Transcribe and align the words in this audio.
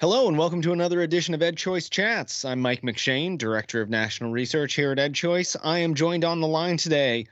Hello, 0.00 0.28
and 0.28 0.38
welcome 0.38 0.62
to 0.62 0.70
another 0.70 1.02
edition 1.02 1.34
of 1.34 1.40
EdChoice 1.40 1.90
Chats. 1.90 2.44
I'm 2.44 2.60
Mike 2.60 2.82
McShane, 2.82 3.36
Director 3.36 3.80
of 3.80 3.90
National 3.90 4.30
Research 4.30 4.74
here 4.74 4.92
at 4.92 4.98
EdChoice. 4.98 5.56
I 5.64 5.80
am 5.80 5.92
joined 5.92 6.24
on 6.24 6.40
the 6.40 6.46
line 6.46 6.76
today 6.76 7.26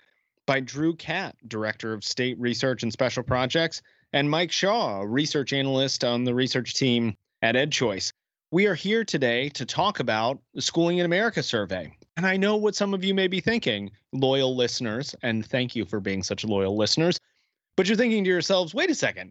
by 0.46 0.58
Drew 0.58 0.92
Catt, 0.96 1.36
Director 1.46 1.92
of 1.92 2.02
State 2.02 2.36
Research 2.40 2.82
and 2.82 2.92
Special 2.92 3.22
Projects, 3.22 3.82
and 4.12 4.28
Mike 4.28 4.50
Shaw, 4.50 5.02
Research 5.02 5.52
Analyst 5.52 6.02
on 6.02 6.24
the 6.24 6.34
research 6.34 6.74
team 6.74 7.16
at 7.40 7.54
EdChoice. 7.54 8.10
We 8.50 8.66
are 8.66 8.74
here 8.74 9.04
today 9.04 9.48
to 9.50 9.64
talk 9.64 10.00
about 10.00 10.40
the 10.52 10.60
Schooling 10.60 10.98
in 10.98 11.06
America 11.06 11.44
survey. 11.44 11.96
And 12.16 12.26
I 12.26 12.36
know 12.36 12.56
what 12.56 12.74
some 12.74 12.94
of 12.94 13.04
you 13.04 13.14
may 13.14 13.28
be 13.28 13.38
thinking, 13.38 13.92
loyal 14.12 14.56
listeners, 14.56 15.14
and 15.22 15.46
thank 15.46 15.76
you 15.76 15.84
for 15.84 16.00
being 16.00 16.24
such 16.24 16.44
loyal 16.44 16.76
listeners. 16.76 17.20
But 17.76 17.86
you're 17.86 17.96
thinking 17.96 18.24
to 18.24 18.30
yourselves, 18.30 18.74
wait 18.74 18.90
a 18.90 18.94
second, 18.96 19.30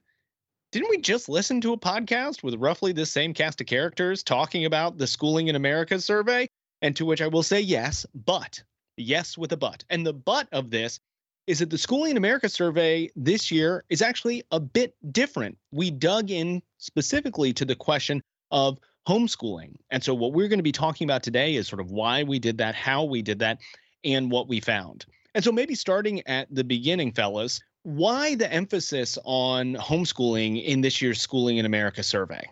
didn't 0.76 0.90
we 0.90 0.98
just 0.98 1.30
listen 1.30 1.62
to 1.62 1.72
a 1.72 1.78
podcast 1.78 2.44
with 2.44 2.56
roughly 2.56 2.92
the 2.92 3.06
same 3.06 3.34
cast 3.34 3.62
of 3.62 3.68
characters 3.68 4.22
talking 4.22 4.66
about 4.66 4.98
the 4.98 5.08
Schooling 5.08 5.48
in 5.48 5.56
America 5.56 6.02
survey? 6.02 6.50
And 6.82 6.94
to 6.98 7.06
which 7.06 7.22
I 7.22 7.28
will 7.28 7.44
say 7.44 7.62
yes, 7.62 8.06
but 8.14 8.62
yes 8.98 9.38
with 9.38 9.54
a 9.54 9.58
but. 9.58 9.86
And 9.90 10.06
the 10.06 10.12
but 10.12 10.50
of 10.52 10.72
this 10.72 11.00
is 11.48 11.60
that 11.60 11.70
the 11.70 11.78
Schooling 11.78 12.12
in 12.12 12.18
America 12.18 12.50
survey 12.50 13.10
this 13.16 13.50
year 13.52 13.86
is 13.88 14.02
actually 14.02 14.44
a 14.52 14.60
bit 14.60 14.94
different. 15.14 15.58
We 15.72 15.92
dug 15.92 16.30
in 16.30 16.62
specifically 16.78 17.54
to 17.54 17.64
the 17.64 17.78
question 17.78 18.22
of 18.52 18.78
homeschooling. 19.08 19.76
And 19.92 20.04
so, 20.04 20.14
what 20.14 20.34
we're 20.34 20.50
going 20.50 20.60
to 20.60 20.64
be 20.64 20.74
talking 20.74 21.08
about 21.08 21.24
today 21.24 21.56
is 21.56 21.70
sort 21.70 21.80
of 21.80 21.92
why 21.92 22.24
we 22.24 22.38
did 22.38 22.58
that, 22.58 22.76
how 22.76 23.06
we 23.06 23.22
did 23.22 23.40
that, 23.40 23.62
and 24.04 24.30
what 24.30 24.50
we 24.50 24.60
found. 24.60 25.06
And 25.36 25.42
so, 25.42 25.54
maybe 25.54 25.74
starting 25.74 26.22
at 26.28 26.54
the 26.54 26.66
beginning, 26.66 27.14
fellas, 27.14 27.62
why 27.86 28.34
the 28.34 28.52
emphasis 28.52 29.18
on 29.26 29.76
homeschooling 29.76 30.64
in 30.66 30.82
this 30.82 31.04
year's 31.04 31.22
Schooling 31.22 31.58
in 31.58 31.68
America 31.68 32.02
survey? 32.02 32.44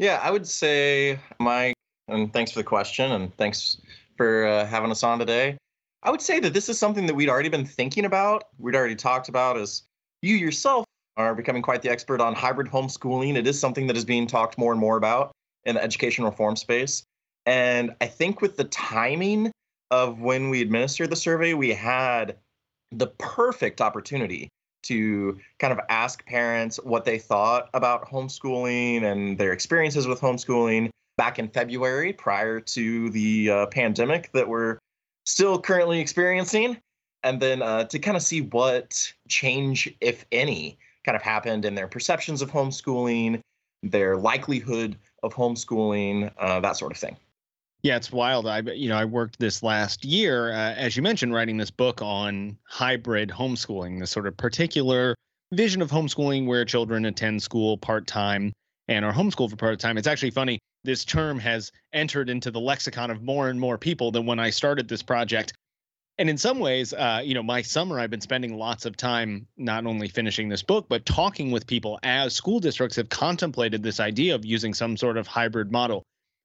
Yeah, 0.00 0.18
I 0.22 0.32
would 0.32 0.46
say, 0.46 1.20
Mike, 1.38 1.76
and 2.08 2.32
thanks 2.32 2.50
for 2.50 2.58
the 2.58 2.64
question, 2.64 3.12
and 3.12 3.34
thanks 3.36 3.78
for 4.16 4.46
uh, 4.46 4.66
having 4.66 4.90
us 4.90 5.04
on 5.04 5.20
today. 5.20 5.56
I 6.02 6.10
would 6.10 6.20
say 6.20 6.40
that 6.40 6.52
this 6.52 6.68
is 6.68 6.78
something 6.78 7.06
that 7.06 7.14
we'd 7.14 7.28
already 7.28 7.48
been 7.48 7.64
thinking 7.64 8.04
about. 8.04 8.44
We'd 8.58 8.74
already 8.74 8.96
talked 8.96 9.28
about 9.28 9.56
as 9.56 9.82
you 10.20 10.34
yourself 10.34 10.84
are 11.16 11.34
becoming 11.34 11.62
quite 11.62 11.82
the 11.82 11.90
expert 11.90 12.20
on 12.20 12.34
hybrid 12.34 12.66
homeschooling. 12.66 13.36
It 13.36 13.46
is 13.46 13.60
something 13.60 13.86
that 13.86 13.96
is 13.96 14.04
being 14.04 14.26
talked 14.26 14.58
more 14.58 14.72
and 14.72 14.80
more 14.80 14.96
about 14.96 15.30
in 15.64 15.76
the 15.76 15.82
education 15.82 16.24
reform 16.24 16.56
space. 16.56 17.04
And 17.46 17.94
I 18.00 18.06
think 18.06 18.40
with 18.40 18.56
the 18.56 18.64
timing 18.64 19.52
of 19.92 20.20
when 20.20 20.50
we 20.50 20.60
administered 20.60 21.10
the 21.10 21.16
survey, 21.16 21.54
we 21.54 21.70
had 21.70 22.36
the 22.92 23.08
perfect 23.18 23.80
opportunity 23.80 24.48
to 24.82 25.38
kind 25.58 25.72
of 25.72 25.80
ask 25.88 26.24
parents 26.26 26.78
what 26.82 27.04
they 27.04 27.18
thought 27.18 27.68
about 27.74 28.08
homeschooling 28.08 29.02
and 29.02 29.36
their 29.38 29.52
experiences 29.52 30.06
with 30.06 30.20
homeschooling 30.20 30.90
back 31.16 31.38
in 31.38 31.48
February 31.48 32.12
prior 32.12 32.60
to 32.60 33.10
the 33.10 33.50
uh, 33.50 33.66
pandemic 33.66 34.30
that 34.32 34.48
we're 34.48 34.78
still 35.26 35.60
currently 35.60 36.00
experiencing. 36.00 36.78
And 37.22 37.40
then 37.40 37.60
uh, 37.60 37.84
to 37.84 37.98
kind 37.98 38.16
of 38.16 38.22
see 38.22 38.40
what 38.40 39.12
change, 39.28 39.94
if 40.00 40.24
any, 40.32 40.78
kind 41.04 41.14
of 41.14 41.22
happened 41.22 41.66
in 41.66 41.74
their 41.74 41.88
perceptions 41.88 42.40
of 42.40 42.50
homeschooling, 42.50 43.40
their 43.82 44.16
likelihood 44.16 44.96
of 45.22 45.34
homeschooling, 45.34 46.32
uh, 46.38 46.60
that 46.60 46.76
sort 46.76 46.92
of 46.92 46.98
thing. 46.98 47.16
Yeah, 47.82 47.96
it's 47.96 48.12
wild. 48.12 48.46
I 48.46 48.60
you 48.60 48.90
know 48.90 48.96
I 48.96 49.06
worked 49.06 49.38
this 49.38 49.62
last 49.62 50.04
year, 50.04 50.52
uh, 50.52 50.74
as 50.74 50.96
you 50.96 51.02
mentioned, 51.02 51.32
writing 51.32 51.56
this 51.56 51.70
book 51.70 52.02
on 52.02 52.58
hybrid 52.64 53.30
homeschooling, 53.30 54.00
this 54.00 54.10
sort 54.10 54.26
of 54.26 54.36
particular 54.36 55.14
vision 55.52 55.80
of 55.80 55.90
homeschooling 55.90 56.46
where 56.46 56.64
children 56.66 57.06
attend 57.06 57.42
school 57.42 57.78
part 57.78 58.06
time 58.06 58.52
and 58.88 59.04
are 59.04 59.12
homeschooled 59.12 59.50
for 59.50 59.56
part 59.56 59.80
time. 59.80 59.96
It's 59.96 60.06
actually 60.06 60.30
funny. 60.30 60.58
This 60.84 61.06
term 61.06 61.38
has 61.38 61.72
entered 61.92 62.28
into 62.28 62.50
the 62.50 62.60
lexicon 62.60 63.10
of 63.10 63.22
more 63.22 63.48
and 63.48 63.58
more 63.58 63.78
people 63.78 64.10
than 64.10 64.26
when 64.26 64.38
I 64.38 64.50
started 64.50 64.86
this 64.86 65.02
project. 65.02 65.54
And 66.18 66.28
in 66.28 66.36
some 66.36 66.58
ways, 66.58 66.92
uh, 66.92 67.22
you 67.24 67.32
know, 67.32 67.42
my 67.42 67.62
summer 67.62 67.98
I've 67.98 68.10
been 68.10 68.20
spending 68.20 68.58
lots 68.58 68.84
of 68.84 68.94
time 68.94 69.46
not 69.56 69.86
only 69.86 70.08
finishing 70.08 70.50
this 70.50 70.62
book, 70.62 70.86
but 70.90 71.06
talking 71.06 71.50
with 71.50 71.66
people 71.66 71.98
as 72.02 72.34
school 72.34 72.60
districts 72.60 72.96
have 72.96 73.08
contemplated 73.08 73.82
this 73.82 74.00
idea 74.00 74.34
of 74.34 74.44
using 74.44 74.74
some 74.74 74.98
sort 74.98 75.16
of 75.16 75.26
hybrid 75.26 75.72
model. 75.72 76.02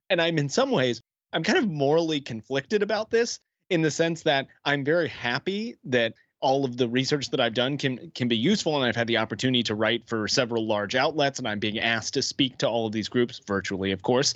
And 0.09 0.21
I'm 0.21 0.37
in 0.37 0.47
some 0.47 0.71
ways 0.71 1.01
I'm 1.35 1.43
kind 1.43 1.59
of 1.59 1.69
morally 1.69 2.21
conflicted 2.21 2.81
about 2.81 3.11
this 3.11 3.39
in 3.69 3.81
the 3.81 3.91
sense 3.91 4.21
that 4.23 4.47
I'm 4.63 4.85
very 4.85 5.09
happy 5.09 5.75
that 5.83 6.13
all 6.39 6.63
of 6.63 6.77
the 6.77 6.87
research 6.87 7.29
that 7.31 7.41
I've 7.41 7.53
done 7.53 7.77
can 7.77 8.09
can 8.15 8.29
be 8.29 8.37
useful 8.37 8.77
and 8.77 8.85
I've 8.85 8.95
had 8.95 9.07
the 9.07 9.17
opportunity 9.17 9.61
to 9.63 9.75
write 9.75 10.07
for 10.07 10.29
several 10.29 10.65
large 10.65 10.95
outlets 10.95 11.37
and 11.37 11.47
I'm 11.47 11.59
being 11.59 11.79
asked 11.79 12.13
to 12.13 12.21
speak 12.21 12.57
to 12.59 12.69
all 12.69 12.87
of 12.87 12.93
these 12.93 13.09
groups 13.09 13.41
virtually 13.45 13.91
of 13.91 14.01
course. 14.01 14.33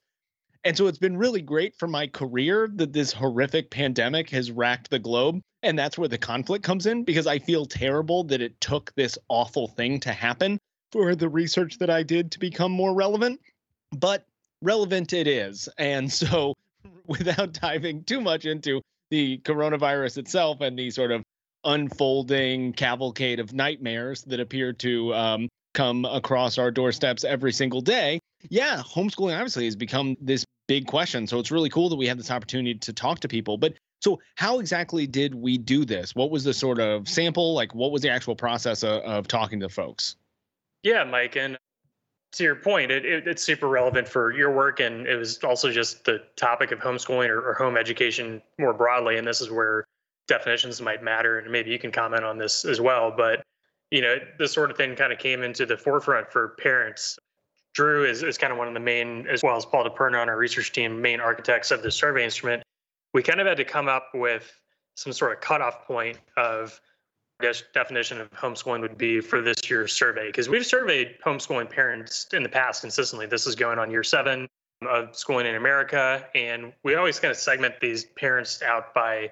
And 0.65 0.75
so 0.75 0.88
it's 0.88 0.97
been 0.97 1.15
really 1.15 1.41
great 1.41 1.73
for 1.77 1.88
my 1.88 2.05
career 2.05 2.69
that 2.75 2.91
this 2.91 3.13
horrific 3.13 3.69
pandemic 3.69 4.29
has 4.31 4.51
racked 4.51 4.89
the 4.89 4.99
globe 4.99 5.39
and 5.63 5.79
that's 5.79 5.97
where 5.97 6.09
the 6.09 6.17
conflict 6.17 6.65
comes 6.65 6.85
in 6.85 7.05
because 7.05 7.27
I 7.27 7.39
feel 7.39 7.65
terrible 7.65 8.25
that 8.25 8.41
it 8.41 8.59
took 8.59 8.93
this 8.95 9.17
awful 9.29 9.69
thing 9.69 10.01
to 10.01 10.11
happen 10.11 10.59
for 10.91 11.15
the 11.15 11.29
research 11.29 11.77
that 11.77 11.89
I 11.89 12.03
did 12.03 12.29
to 12.31 12.39
become 12.39 12.73
more 12.73 12.93
relevant. 12.93 13.39
But 13.97 14.25
relevant 14.61 15.13
it 15.13 15.27
is. 15.27 15.69
And 15.77 16.11
so 16.11 16.55
without 17.09 17.53
diving 17.61 18.03
too 18.03 18.21
much 18.21 18.45
into 18.45 18.81
the 19.09 19.39
coronavirus 19.39 20.19
itself 20.19 20.61
and 20.61 20.77
the 20.77 20.91
sort 20.91 21.11
of 21.11 21.23
unfolding 21.65 22.71
cavalcade 22.73 23.39
of 23.39 23.53
nightmares 23.53 24.21
that 24.23 24.39
appear 24.39 24.71
to 24.71 25.13
um, 25.13 25.49
come 25.73 26.05
across 26.05 26.57
our 26.57 26.71
doorsteps 26.71 27.23
every 27.23 27.51
single 27.51 27.81
day. 27.81 28.19
Yeah, 28.49 28.77
homeschooling 28.77 29.35
obviously 29.35 29.65
has 29.65 29.75
become 29.75 30.15
this 30.21 30.45
big 30.67 30.87
question. 30.87 31.27
So 31.27 31.39
it's 31.39 31.51
really 31.51 31.69
cool 31.69 31.89
that 31.89 31.97
we 31.97 32.07
have 32.07 32.17
this 32.17 32.31
opportunity 32.31 32.75
to 32.75 32.93
talk 32.93 33.19
to 33.21 33.27
people. 33.27 33.57
But 33.57 33.73
so, 34.01 34.21
how 34.35 34.59
exactly 34.59 35.07
did 35.07 35.35
we 35.35 35.57
do 35.57 35.83
this? 35.83 36.15
What 36.15 36.31
was 36.31 36.45
the 36.45 36.53
sort 36.53 36.79
of 36.79 37.09
sample? 37.09 37.53
Like, 37.53 37.75
what 37.75 37.91
was 37.91 38.01
the 38.01 38.09
actual 38.09 38.35
process 38.35 38.83
of, 38.83 39.01
of 39.01 39.27
talking 39.27 39.59
to 39.59 39.67
folks? 39.67 40.15
Yeah, 40.83 41.03
Mike. 41.03 41.35
And 41.35 41.57
to 42.34 42.44
your 42.44 42.56
point, 42.56 42.91
it, 42.91 43.06
it, 43.06 43.28
it's 43.28 43.44
super 43.44 43.67
relevant 43.67 44.07
for 44.07 44.31
your 44.31 44.51
work, 44.51 44.79
and 44.79 45.07
it 45.07 45.16
was 45.16 45.44
also 45.44 45.72
just 45.72 46.06
the 46.06 46.22
topic 46.35 46.72
of 46.72 46.79
homeschooling 46.79 47.29
or, 47.29 47.50
or, 47.50 47.53
home 47.53 47.75
education 47.78 48.41
more 48.59 48.73
broadly. 48.73 49.17
And 49.17 49.28
this 49.28 49.41
is 49.41 49.50
where 49.50 49.85
definitions 50.28 50.81
might 50.81 51.03
matter, 51.03 51.39
and 51.39 51.51
maybe 51.51 51.72
you 51.72 51.79
can 51.79 51.91
comment 51.91 52.23
on 52.23 52.38
this 52.38 52.66
as 52.66 52.79
well. 52.79 53.12
But 53.16 53.44
you 53.91 54.01
know, 54.01 54.18
this 54.38 54.53
sort 54.53 54.69
of 54.69 54.78
thing 54.78 54.95
kind 54.95 55.12
of 55.12 55.18
came 55.18 55.41
into 55.41 55.66
the 55.66 55.78
forefront 55.78 56.31
for 56.31 56.50
parents. 56.59 57.18
Drew 57.73 58.06
is, 58.06 58.23
is 58.23 58.38
kind 58.38 58.51
of 58.51 58.59
one 58.59 58.68
of 58.68 58.73
the 58.73 58.79
main, 58.79 59.28
as 59.28 59.41
well 59.41 59.56
as 59.56 59.66
Paul 59.66 59.85
DiPerna 59.85 60.22
on 60.22 60.29
our 60.29 60.38
research 60.38 60.72
team, 60.72 61.01
main 61.01 61.19
architects 61.19 61.72
of 61.72 61.81
the 61.81 61.91
survey 61.91 62.23
instrument. 62.23 62.63
We 63.13 63.23
kind 63.23 63.39
of 63.39 63.47
had 63.47 63.57
to 63.57 63.66
come 63.66 63.88
up 63.88 64.09
with 64.13 64.51
some 64.95 65.13
sort 65.13 65.31
of 65.31 65.41
cutoff 65.41 65.85
point 65.88 66.19
of 66.38 66.79
guess 67.39 67.63
definition 67.73 68.19
of 68.19 68.29
homeschooling 68.31 68.81
would 68.81 68.97
be 68.97 69.22
for 69.22 69.41
this 69.41 69.69
year's 69.69 69.94
survey 69.94 70.27
because 70.27 70.50
we've 70.50 70.66
surveyed 70.66 71.16
homeschooling 71.25 71.69
parents 71.69 72.27
in 72.33 72.44
the 72.44 72.50
past 72.50 72.81
consistently. 72.81 73.25
This 73.25 73.47
is 73.47 73.55
going 73.55 73.79
on 73.79 73.89
year 73.89 74.03
seven 74.03 74.47
of 74.88 75.16
schooling 75.16 75.45
in 75.45 75.55
America, 75.55 76.25
and 76.35 76.73
we 76.83 76.95
always 76.95 77.19
kind 77.19 77.31
of 77.31 77.38
segment 77.38 77.75
these 77.79 78.05
parents 78.05 78.61
out 78.61 78.94
by 78.94 79.29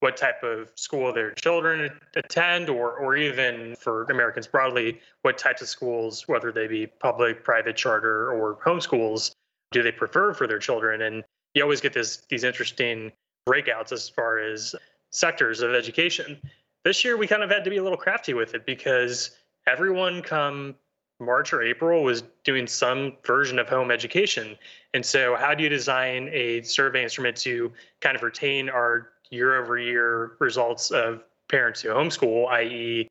what 0.00 0.16
type 0.16 0.42
of 0.42 0.70
school 0.76 1.12
their 1.12 1.32
children 1.32 1.90
attend, 2.16 2.70
or 2.70 2.96
or 2.96 3.16
even 3.16 3.76
for 3.76 4.04
Americans 4.04 4.46
broadly, 4.46 4.98
what 5.22 5.36
types 5.36 5.60
of 5.60 5.68
schools, 5.68 6.26
whether 6.26 6.50
they 6.50 6.66
be 6.66 6.86
public, 6.86 7.44
private, 7.44 7.76
charter, 7.76 8.32
or 8.32 8.56
homeschools, 8.56 9.32
do 9.72 9.82
they 9.82 9.92
prefer 9.92 10.32
for 10.32 10.46
their 10.46 10.58
children? 10.58 11.02
And 11.02 11.22
you 11.54 11.62
always 11.62 11.82
get 11.82 11.92
this 11.92 12.22
these 12.30 12.44
interesting 12.44 13.12
breakouts 13.46 13.92
as 13.92 14.08
far 14.08 14.38
as 14.38 14.74
sectors 15.10 15.60
of 15.60 15.74
education 15.74 16.40
this 16.84 17.04
year 17.04 17.16
we 17.16 17.26
kind 17.26 17.42
of 17.42 17.50
had 17.50 17.64
to 17.64 17.70
be 17.70 17.76
a 17.76 17.82
little 17.82 17.98
crafty 17.98 18.34
with 18.34 18.54
it 18.54 18.66
because 18.66 19.30
everyone 19.66 20.22
come 20.22 20.74
March 21.20 21.52
or 21.52 21.62
April 21.62 22.02
was 22.02 22.22
doing 22.44 22.66
some 22.66 23.16
version 23.24 23.58
of 23.58 23.68
home 23.68 23.90
education. 23.90 24.56
And 24.94 25.04
so, 25.04 25.36
how 25.36 25.54
do 25.54 25.62
you 25.62 25.68
design 25.68 26.30
a 26.32 26.62
survey 26.62 27.02
instrument 27.02 27.36
to 27.38 27.70
kind 28.00 28.16
of 28.16 28.22
retain 28.22 28.70
our 28.70 29.10
year 29.30 29.62
over 29.62 29.78
year 29.78 30.32
results 30.40 30.90
of 30.90 31.22
parents 31.48 31.82
who 31.82 31.90
homeschool, 31.90 32.48
i.e., 32.48 33.08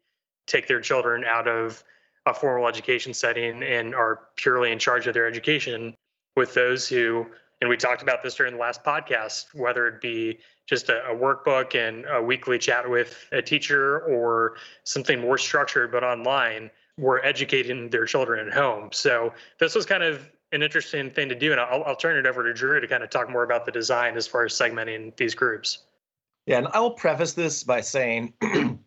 take 0.47 0.67
their 0.67 0.81
children 0.81 1.23
out 1.23 1.47
of 1.47 1.83
a 2.25 2.33
formal 2.33 2.67
education 2.67 3.13
setting 3.13 3.63
and 3.63 3.93
are 3.93 4.21
purely 4.35 4.71
in 4.71 4.79
charge 4.79 5.07
of 5.07 5.13
their 5.13 5.27
education 5.27 5.93
with 6.35 6.53
those 6.53 6.87
who, 6.87 7.27
and 7.61 7.69
we 7.69 7.77
talked 7.77 8.01
about 8.01 8.23
this 8.23 8.35
during 8.35 8.53
the 8.53 8.59
last 8.59 8.83
podcast, 8.83 9.53
whether 9.53 9.87
it 9.87 10.01
be 10.01 10.39
just 10.65 10.89
a, 10.89 11.03
a, 11.07 11.15
workbook 11.15 11.75
and 11.75 12.05
a 12.05 12.21
weekly 12.21 12.57
chat 12.57 12.89
with 12.89 13.25
a 13.31 13.41
teacher 13.41 14.01
or 14.01 14.55
something 14.83 15.19
more 15.19 15.37
structured 15.37 15.91
but 15.91 16.03
online 16.03 16.69
were 16.97 17.23
educating 17.25 17.89
their 17.89 18.05
children 18.05 18.45
at 18.45 18.53
home. 18.53 18.89
So 18.91 19.33
this 19.59 19.73
was 19.73 19.85
kind 19.85 20.03
of 20.03 20.29
an 20.51 20.61
interesting 20.61 21.09
thing 21.09 21.29
to 21.29 21.35
do 21.35 21.51
and 21.51 21.59
I'll, 21.59 21.83
I'll 21.83 21.95
turn 21.95 22.17
it 22.17 22.27
over 22.27 22.43
to 22.43 22.53
drew 22.53 22.79
to 22.79 22.87
kind 22.87 23.03
of 23.03 23.09
talk 23.09 23.29
more 23.29 23.43
about 23.43 23.65
the 23.65 23.71
design 23.71 24.15
as 24.15 24.27
far 24.27 24.45
as 24.45 24.53
segmenting 24.53 25.15
these 25.17 25.35
groups. 25.35 25.79
Yeah 26.45 26.57
and 26.59 26.67
i'll 26.73 26.91
preface 26.91 27.33
this 27.33 27.63
by 27.63 27.81
saying 27.81 28.33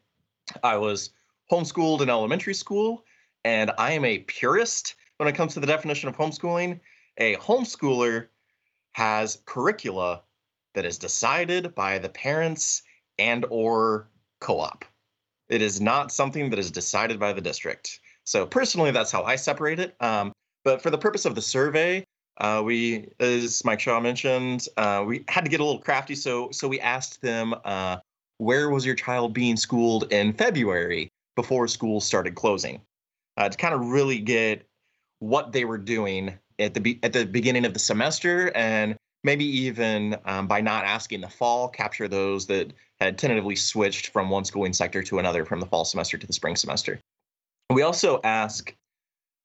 i 0.63 0.77
was 0.77 1.11
homeschooled 1.51 2.01
in 2.01 2.11
elementary 2.11 2.55
school 2.55 3.05
and 3.45 3.71
i 3.79 3.93
am 3.93 4.05
a 4.05 4.21
purist. 4.21 4.95
When 5.19 5.29
it 5.29 5.37
comes 5.37 5.55
to 5.55 5.61
the 5.61 5.67
definition 5.67 6.09
of 6.09 6.17
homeschooling 6.17 6.81
a 7.19 7.37
homeschooler 7.37 8.29
has 8.93 9.43
curricula 9.47 10.23
that 10.75 10.85
is 10.85 10.99
decided 10.99 11.75
by 11.75 11.99
the 11.99 12.09
parents 12.09 12.83
and 13.19 13.45
or 13.51 14.09
co-op. 14.41 14.85
It 15.49 15.61
is 15.63 15.81
not 15.81 16.13
something 16.13 16.51
that 16.51 16.59
is 16.59 16.71
decided 16.71 17.21
by 17.21 17.33
the 17.33 17.41
district. 17.41 18.01
So 18.25 18.47
personally, 18.47 18.91
that's 18.91 19.11
how 19.11 19.23
I 19.25 19.37
separate 19.37 19.79
it. 19.79 19.95
Um, 20.01 20.33
but 20.65 20.83
for 20.83 20.91
the 20.91 20.99
purpose 20.99 21.25
of 21.25 21.35
the 21.35 21.43
survey, 21.43 22.05
uh, 22.39 22.63
we, 22.65 23.09
as 23.21 23.65
Mike 23.65 23.81
Shaw 23.81 24.01
mentioned, 24.01 24.69
uh, 24.77 25.05
we 25.07 25.25
had 25.29 25.45
to 25.45 25.51
get 25.51 25.61
a 25.61 25.65
little 25.65 25.81
crafty. 25.81 26.15
So, 26.15 26.51
so 26.51 26.69
we 26.69 26.81
asked 26.81 27.21
them, 27.21 27.55
uh, 27.65 27.99
where 28.39 28.71
was 28.71 28.87
your 28.87 28.95
child 28.95 29.35
being 29.35 29.57
schooled 29.57 30.11
in 30.13 30.33
February 30.33 31.09
before 31.37 31.69
school 31.69 32.01
started 32.01 32.35
closing, 32.35 32.81
uh, 33.37 33.49
to 33.49 33.57
kind 33.57 33.75
of 33.75 33.81
really 33.87 34.19
get 34.19 34.67
what 35.19 35.53
they 35.53 35.65
were 35.65 35.79
doing 35.79 36.39
at 36.59 36.75
the 36.75 36.81
be- 36.81 37.01
at 37.03 37.13
the 37.13 37.25
beginning 37.25 37.65
of 37.65 37.73
the 37.73 37.79
semester, 37.79 38.51
and 38.55 38.97
maybe 39.25 39.45
even 39.45 40.17
um, 40.25 40.47
by 40.47 40.61
not 40.61 40.85
asking 40.85 41.21
the 41.21 41.29
fall, 41.29 41.69
capture 41.69 42.09
those 42.09 42.47
that 42.47 42.73
had 43.01 43.19
tentatively 43.19 43.57
switched 43.57 44.09
from 44.09 44.31
one 44.31 44.45
schooling 44.45 44.73
sector 44.73 45.03
to 45.03 45.19
another 45.19 45.45
from 45.45 45.61
the 45.61 45.67
fall 45.67 45.85
semester 45.85 46.19
to 46.19 46.27
the 46.27 46.33
spring 46.33 46.57
semester. 46.57 47.01
We 47.71 47.83
also 47.83 48.21
ask 48.25 48.75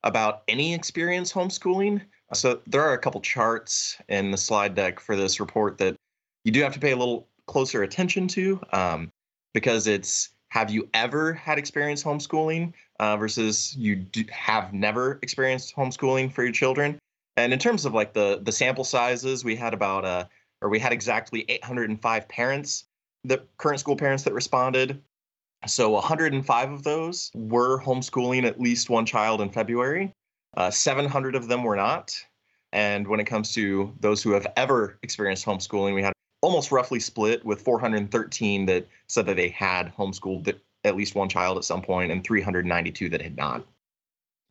about 0.03 0.43
any 0.47 0.73
experience 0.73 1.33
homeschooling. 1.33 2.01
So 2.33 2.61
there 2.67 2.81
are 2.81 2.93
a 2.93 2.97
couple 2.97 3.21
charts 3.21 3.97
in 4.09 4.31
the 4.31 4.37
slide 4.37 4.75
deck 4.75 4.99
for 4.99 5.15
this 5.15 5.39
report 5.39 5.77
that 5.77 5.95
you 6.43 6.51
do 6.51 6.61
have 6.61 6.73
to 6.73 6.79
pay 6.79 6.91
a 6.91 6.95
little 6.97 7.27
closer 7.47 7.83
attention 7.83 8.27
to 8.27 8.61
um, 8.73 9.11
because 9.53 9.87
it's 9.87 10.29
have 10.49 10.69
you 10.69 10.87
ever 10.93 11.33
had 11.33 11.57
experience 11.57 12.03
homeschooling 12.03 12.73
uh, 12.99 13.17
versus 13.17 13.75
you 13.75 14.05
have 14.29 14.73
never 14.73 15.19
experienced 15.21 15.75
homeschooling 15.75 16.31
for 16.31 16.43
your 16.43 16.51
children. 16.51 16.97
And 17.35 17.53
in 17.53 17.59
terms 17.59 17.85
of 17.85 17.93
like 17.93 18.13
the 18.13 18.39
the 18.41 18.51
sample 18.51 18.83
sizes, 18.83 19.43
we 19.43 19.55
had 19.55 19.73
about 19.73 20.05
uh, 20.05 20.25
or 20.61 20.69
we 20.69 20.79
had 20.79 20.91
exactly 20.91 21.45
805 21.49 22.27
parents, 22.27 22.85
the 23.23 23.43
current 23.57 23.79
school 23.79 23.95
parents 23.95 24.23
that 24.23 24.33
responded. 24.33 25.01
So 25.65 25.91
105 25.91 26.71
of 26.71 26.83
those 26.83 27.31
were 27.33 27.79
homeschooling 27.81 28.45
at 28.45 28.59
least 28.59 28.89
one 28.89 29.05
child 29.05 29.41
in 29.41 29.49
February. 29.49 30.13
Uh, 30.55 30.71
700 30.71 31.35
of 31.35 31.47
them 31.47 31.63
were 31.63 31.75
not. 31.75 32.15
And 32.73 33.07
when 33.07 33.19
it 33.19 33.25
comes 33.25 33.53
to 33.53 33.93
those 33.99 34.21
who 34.21 34.31
have 34.31 34.47
ever 34.55 34.99
experienced 35.01 35.45
homeschooling, 35.45 35.93
we 35.93 36.03
had 36.03 36.13
almost 36.41 36.71
roughly 36.71 36.99
split 36.99 37.43
with 37.43 37.61
413 37.61 38.65
that 38.67 38.87
said 39.07 39.25
that 39.25 39.35
they 39.35 39.49
had 39.49 39.93
homeschooled 39.95 40.43
at 40.83 40.95
least 40.95 41.15
one 41.15 41.29
child 41.29 41.57
at 41.57 41.63
some 41.63 41.81
point 41.81 42.11
and 42.11 42.23
392 42.23 43.09
that 43.09 43.21
had 43.21 43.35
not. 43.35 43.65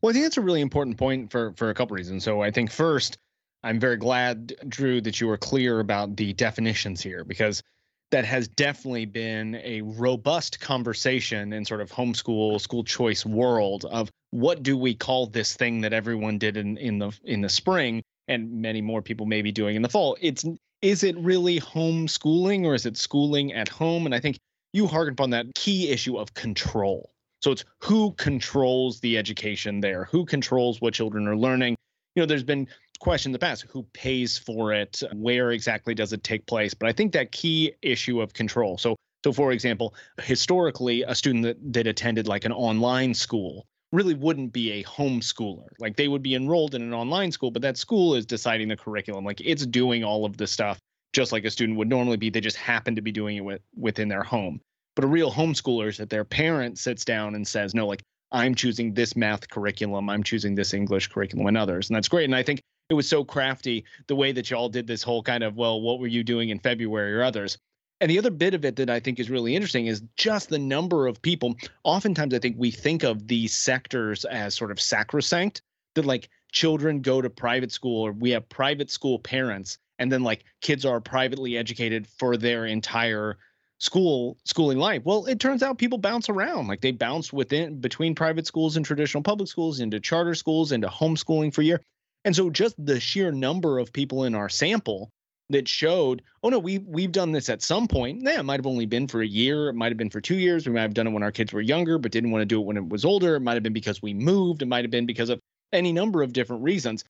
Well, 0.01 0.11
I 0.11 0.13
think 0.13 0.25
that's 0.25 0.37
a 0.37 0.41
really 0.41 0.61
important 0.61 0.97
point 0.97 1.31
for 1.31 1.53
for 1.53 1.69
a 1.69 1.73
couple 1.73 1.95
reasons. 1.95 2.23
So 2.23 2.41
I 2.41 2.51
think 2.51 2.71
first, 2.71 3.17
I'm 3.63 3.79
very 3.79 3.97
glad, 3.97 4.53
Drew, 4.67 5.01
that 5.01 5.19
you 5.19 5.27
were 5.27 5.37
clear 5.37 5.79
about 5.79 6.15
the 6.15 6.33
definitions 6.33 7.01
here 7.01 7.23
because 7.23 7.63
that 8.11 8.25
has 8.25 8.47
definitely 8.47 9.05
been 9.05 9.55
a 9.63 9.81
robust 9.81 10.59
conversation 10.59 11.51
in 11.51 11.65
sort 11.65 11.81
of 11.81 11.91
homeschool 11.91 12.59
school 12.61 12.83
choice 12.83 13.25
world 13.25 13.85
of 13.85 14.09
what 14.31 14.63
do 14.63 14.77
we 14.77 14.93
call 14.93 15.27
this 15.27 15.55
thing 15.55 15.81
that 15.81 15.93
everyone 15.93 16.37
did 16.37 16.57
in 16.57 16.77
in 16.77 16.99
the 16.99 17.11
in 17.23 17.41
the 17.41 17.49
spring 17.49 18.01
and 18.27 18.61
many 18.61 18.81
more 18.81 19.01
people 19.01 19.25
may 19.25 19.41
be 19.41 19.51
doing 19.51 19.75
in 19.75 19.81
the 19.81 19.89
fall 19.89 20.17
it's 20.21 20.45
is 20.81 21.03
it 21.03 21.17
really 21.17 21.59
homeschooling 21.59 22.65
or 22.65 22.75
is 22.75 22.85
it 22.85 22.97
schooling 22.97 23.53
at 23.53 23.67
home 23.67 24.05
and 24.05 24.13
i 24.13 24.19
think 24.19 24.37
you 24.77 24.87
harken 24.87 25.13
upon 25.13 25.31
that 25.31 25.47
key 25.55 25.89
issue 25.89 26.17
of 26.17 26.33
control. 26.35 27.11
So 27.41 27.51
it's 27.51 27.65
who 27.79 28.11
controls 28.13 28.99
the 28.99 29.17
education 29.17 29.81
there 29.81 30.05
who 30.05 30.25
controls 30.25 30.79
what 30.79 30.93
children 30.93 31.27
are 31.27 31.35
learning. 31.35 31.75
You 32.15 32.21
know 32.21 32.27
there's 32.27 32.43
been 32.43 32.67
question 32.99 33.29
in 33.29 33.33
the 33.33 33.39
past 33.39 33.65
who 33.69 33.83
pays 33.93 34.37
for 34.37 34.73
it 34.73 35.03
where 35.13 35.51
exactly 35.51 35.93
does 35.93 36.13
it 36.13 36.23
take 36.23 36.45
place? 36.47 36.73
But 36.73 36.89
i 36.89 36.91
think 36.91 37.11
that 37.13 37.31
key 37.31 37.73
issue 37.81 38.21
of 38.21 38.33
control 38.33 38.77
so 38.77 38.95
so 39.23 39.31
for 39.31 39.51
example 39.51 39.93
historically 40.21 41.03
a 41.03 41.13
student 41.13 41.43
that, 41.43 41.73
that 41.73 41.85
attended 41.85 42.27
like 42.27 42.45
an 42.45 42.51
online 42.51 43.13
school 43.13 43.67
really 43.91 44.15
wouldn't 44.15 44.51
be 44.51 44.71
a 44.71 44.83
homeschooler. 44.83 45.69
Like 45.79 45.95
they 45.95 46.07
would 46.07 46.23
be 46.23 46.35
enrolled 46.35 46.75
in 46.75 46.81
an 46.81 46.93
online 46.93 47.31
school 47.31 47.51
but 47.51 47.61
that 47.61 47.77
school 47.77 48.15
is 48.15 48.25
deciding 48.25 48.67
the 48.67 48.77
curriculum. 48.77 49.25
Like 49.25 49.41
it's 49.41 49.65
doing 49.65 50.03
all 50.03 50.25
of 50.25 50.37
the 50.37 50.47
stuff 50.47 50.79
just 51.13 51.31
like 51.31 51.45
a 51.45 51.51
student 51.51 51.77
would 51.77 51.89
normally 51.89 52.17
be. 52.17 52.29
They 52.29 52.41
just 52.41 52.57
happen 52.57 52.95
to 52.95 53.01
be 53.01 53.11
doing 53.11 53.37
it 53.37 53.45
with, 53.45 53.61
within 53.75 54.07
their 54.07 54.23
home 54.23 54.59
but 54.97 55.03
a 55.03 55.07
real 55.07 55.31
homeschooler 55.31 55.89
is 55.89 55.97
that 55.97 56.09
their 56.09 56.25
parent 56.25 56.79
sits 56.79 57.05
down 57.05 57.35
and 57.35 57.47
says 57.47 57.75
no 57.75 57.85
like 57.85 58.01
i'm 58.31 58.55
choosing 58.55 58.93
this 58.95 59.15
math 59.15 59.47
curriculum 59.47 60.09
i'm 60.09 60.23
choosing 60.23 60.55
this 60.55 60.73
english 60.73 61.07
curriculum 61.07 61.45
and 61.45 61.55
others 61.55 61.87
and 61.87 61.95
that's 61.95 62.07
great 62.07 62.25
and 62.25 62.35
i 62.35 62.41
think 62.41 62.59
it 62.89 62.95
was 62.95 63.07
so 63.07 63.23
crafty 63.23 63.85
the 64.07 64.15
way 64.15 64.31
that 64.31 64.49
y'all 64.49 64.69
did 64.69 64.87
this 64.87 65.03
whole 65.03 65.21
kind 65.21 65.43
of 65.43 65.55
well 65.55 65.79
what 65.79 65.99
were 65.99 66.07
you 66.07 66.23
doing 66.23 66.49
in 66.49 66.59
february 66.59 67.13
or 67.13 67.23
others? 67.23 67.57
And 67.99 68.11
the 68.11 68.19
other 68.19 68.29
bit 68.29 68.53
of 68.53 68.65
it 68.65 68.75
that 68.75 68.89
i 68.89 68.99
think 68.99 69.19
is 69.19 69.29
really 69.29 69.55
interesting 69.55 69.87
is 69.87 70.03
just 70.17 70.49
the 70.49 70.59
number 70.59 71.07
of 71.07 71.21
people 71.21 71.55
oftentimes 71.83 72.33
i 72.33 72.39
think 72.39 72.55
we 72.57 72.71
think 72.71 73.03
of 73.03 73.27
these 73.27 73.53
sectors 73.53 74.25
as 74.25 74.55
sort 74.55 74.71
of 74.71 74.81
sacrosanct 74.81 75.61
that 75.95 76.05
like 76.05 76.29
children 76.51 77.01
go 77.01 77.21
to 77.21 77.29
private 77.29 77.71
school 77.71 78.01
or 78.01 78.11
we 78.11 78.31
have 78.31 78.47
private 78.49 78.89
school 78.89 79.19
parents 79.19 79.77
and 79.99 80.11
then 80.11 80.23
like 80.23 80.43
kids 80.61 80.85
are 80.85 81.01
privately 81.01 81.57
educated 81.57 82.07
for 82.07 82.37
their 82.37 82.65
entire 82.65 83.37
school 83.79 84.37
schooling 84.43 84.79
life 84.79 85.03
well 85.05 85.25
it 85.27 85.39
turns 85.39 85.61
out 85.61 85.77
people 85.77 85.99
bounce 85.99 86.29
around 86.29 86.67
like 86.67 86.81
they 86.81 86.91
bounce 86.91 87.31
within 87.31 87.79
between 87.79 88.15
private 88.15 88.47
schools 88.47 88.75
and 88.75 88.85
traditional 88.85 89.21
public 89.21 89.47
schools 89.47 89.79
into 89.79 89.99
charter 89.99 90.33
schools 90.33 90.71
into 90.71 90.87
homeschooling 90.87 91.53
for 91.53 91.61
a 91.61 91.65
year 91.65 91.81
and 92.25 92.35
so 92.35 92.49
just 92.49 92.75
the 92.83 92.99
sheer 92.99 93.31
number 93.31 93.79
of 93.79 93.93
people 93.93 94.23
in 94.23 94.35
our 94.35 94.49
sample 94.49 95.11
that 95.49 95.67
showed, 95.67 96.21
oh 96.43 96.49
no, 96.49 96.59
we 96.59 96.79
we've 96.79 97.11
done 97.11 97.31
this 97.31 97.49
at 97.49 97.61
some 97.61 97.87
point. 97.87 98.21
Yeah, 98.21 98.39
it 98.39 98.43
might 98.43 98.59
have 98.59 98.67
only 98.67 98.85
been 98.85 99.07
for 99.07 99.21
a 99.21 99.27
year, 99.27 99.69
it 99.69 99.75
might 99.75 99.91
have 99.91 99.97
been 99.97 100.09
for 100.09 100.21
two 100.21 100.37
years. 100.37 100.67
We 100.67 100.73
might 100.73 100.81
have 100.81 100.93
done 100.93 101.07
it 101.07 101.11
when 101.11 101.23
our 101.23 101.31
kids 101.31 101.53
were 101.53 101.61
younger, 101.61 101.97
but 101.97 102.11
didn't 102.11 102.31
want 102.31 102.41
to 102.41 102.45
do 102.45 102.59
it 102.59 102.65
when 102.65 102.77
it 102.77 102.89
was 102.89 103.05
older. 103.05 103.35
It 103.35 103.41
might 103.41 103.53
have 103.53 103.63
been 103.63 103.73
because 103.73 104.01
we 104.01 104.13
moved. 104.13 104.61
It 104.61 104.67
might 104.67 104.83
have 104.83 104.91
been 104.91 105.05
because 105.05 105.29
of 105.29 105.39
any 105.71 105.93
number 105.93 106.21
of 106.21 106.33
different 106.33 106.63
reasons. 106.63 107.03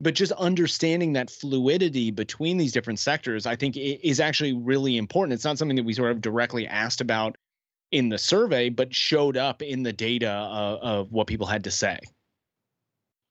But 0.00 0.14
just 0.14 0.32
understanding 0.32 1.12
that 1.14 1.30
fluidity 1.30 2.10
between 2.10 2.56
these 2.56 2.72
different 2.72 2.98
sectors, 2.98 3.46
I 3.46 3.56
think 3.56 3.76
is 3.76 4.20
actually 4.20 4.52
really 4.52 4.96
important. 4.96 5.34
It's 5.34 5.44
not 5.44 5.56
something 5.56 5.76
that 5.76 5.84
we 5.84 5.94
sort 5.94 6.10
of 6.10 6.20
directly 6.20 6.66
asked 6.66 7.00
about 7.00 7.36
in 7.92 8.08
the 8.08 8.18
survey, 8.18 8.68
but 8.68 8.92
showed 8.92 9.36
up 9.36 9.62
in 9.62 9.82
the 9.84 9.92
data 9.92 10.30
of, 10.30 11.12
what 11.12 11.26
people 11.26 11.46
had 11.46 11.62
to 11.64 11.70
say. 11.70 11.98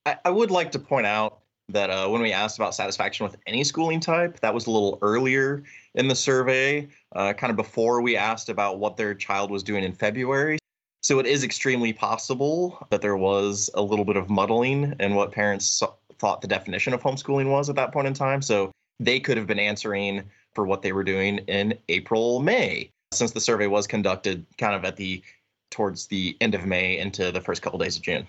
I, 0.06 0.18
I 0.26 0.30
would 0.30 0.52
like 0.52 0.72
to 0.72 0.80
point 0.80 1.06
out 1.06 1.40
that 1.70 1.90
uh, 1.90 2.08
when 2.08 2.22
we 2.22 2.32
asked 2.32 2.58
about 2.58 2.74
satisfaction 2.74 3.26
with 3.26 3.36
any 3.46 3.64
schooling 3.64 4.00
type, 4.00 4.40
that 4.40 4.54
was 4.54 4.68
a 4.68 4.72
little 4.72 5.00
earlier 5.02 5.64
in 5.96 6.08
the 6.08 6.16
survey, 6.16 6.88
uh, 7.16 7.34
kind 7.34 7.52
of 7.52 7.58
before 7.58 8.02
we 8.02 8.16
asked 8.16 8.50
about 8.50 8.80
what 8.80 8.96
their 8.98 9.14
child 9.14 9.52
was 9.52 9.64
doing 9.64 9.84
in 9.84 9.94
February. 9.94 10.58
So 11.02 11.20
it 11.20 11.26
is 11.26 11.44
extremely 11.44 11.92
possible 11.92 12.88
that 12.90 13.02
there 13.02 13.18
was 13.18 13.70
a 13.74 13.82
little 13.82 14.06
bit 14.06 14.16
of 14.16 14.30
muddling 14.30 14.96
in 15.02 15.16
what 15.16 15.34
parents 15.34 15.82
thought 16.24 16.40
the 16.40 16.48
definition 16.48 16.94
of 16.94 17.04
homeschooling 17.04 17.52
was 17.52 17.70
at 17.70 17.76
that 17.76 17.92
point 17.92 18.08
in 18.08 18.14
time. 18.14 18.42
So 18.42 18.72
they 18.98 19.20
could 19.20 19.36
have 19.36 19.46
been 19.46 19.60
answering 19.60 20.24
for 20.54 20.66
what 20.66 20.82
they 20.82 20.94
were 20.94 21.04
doing 21.04 21.40
in 21.50 21.78
April, 21.90 22.40
May, 22.40 22.90
since 23.12 23.32
the 23.32 23.42
survey 23.42 23.68
was 23.68 23.88
conducted 23.88 24.46
kind 24.58 24.74
of 24.74 24.86
at 24.86 24.96
the 24.96 25.22
towards 25.70 26.08
the 26.08 26.38
end 26.40 26.56
of 26.56 26.66
May 26.66 26.98
into 26.98 27.30
the 27.34 27.42
first 27.42 27.62
couple 27.62 27.78
days 27.78 27.98
of 27.98 28.04
June. 28.04 28.26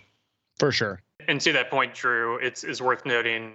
For 0.58 0.72
sure. 0.72 1.00
And 1.28 1.40
to 1.42 1.52
that 1.52 1.70
point, 1.70 1.94
Drew, 1.94 2.36
it's 2.38 2.64
is 2.64 2.82
worth 2.82 3.06
noting, 3.06 3.54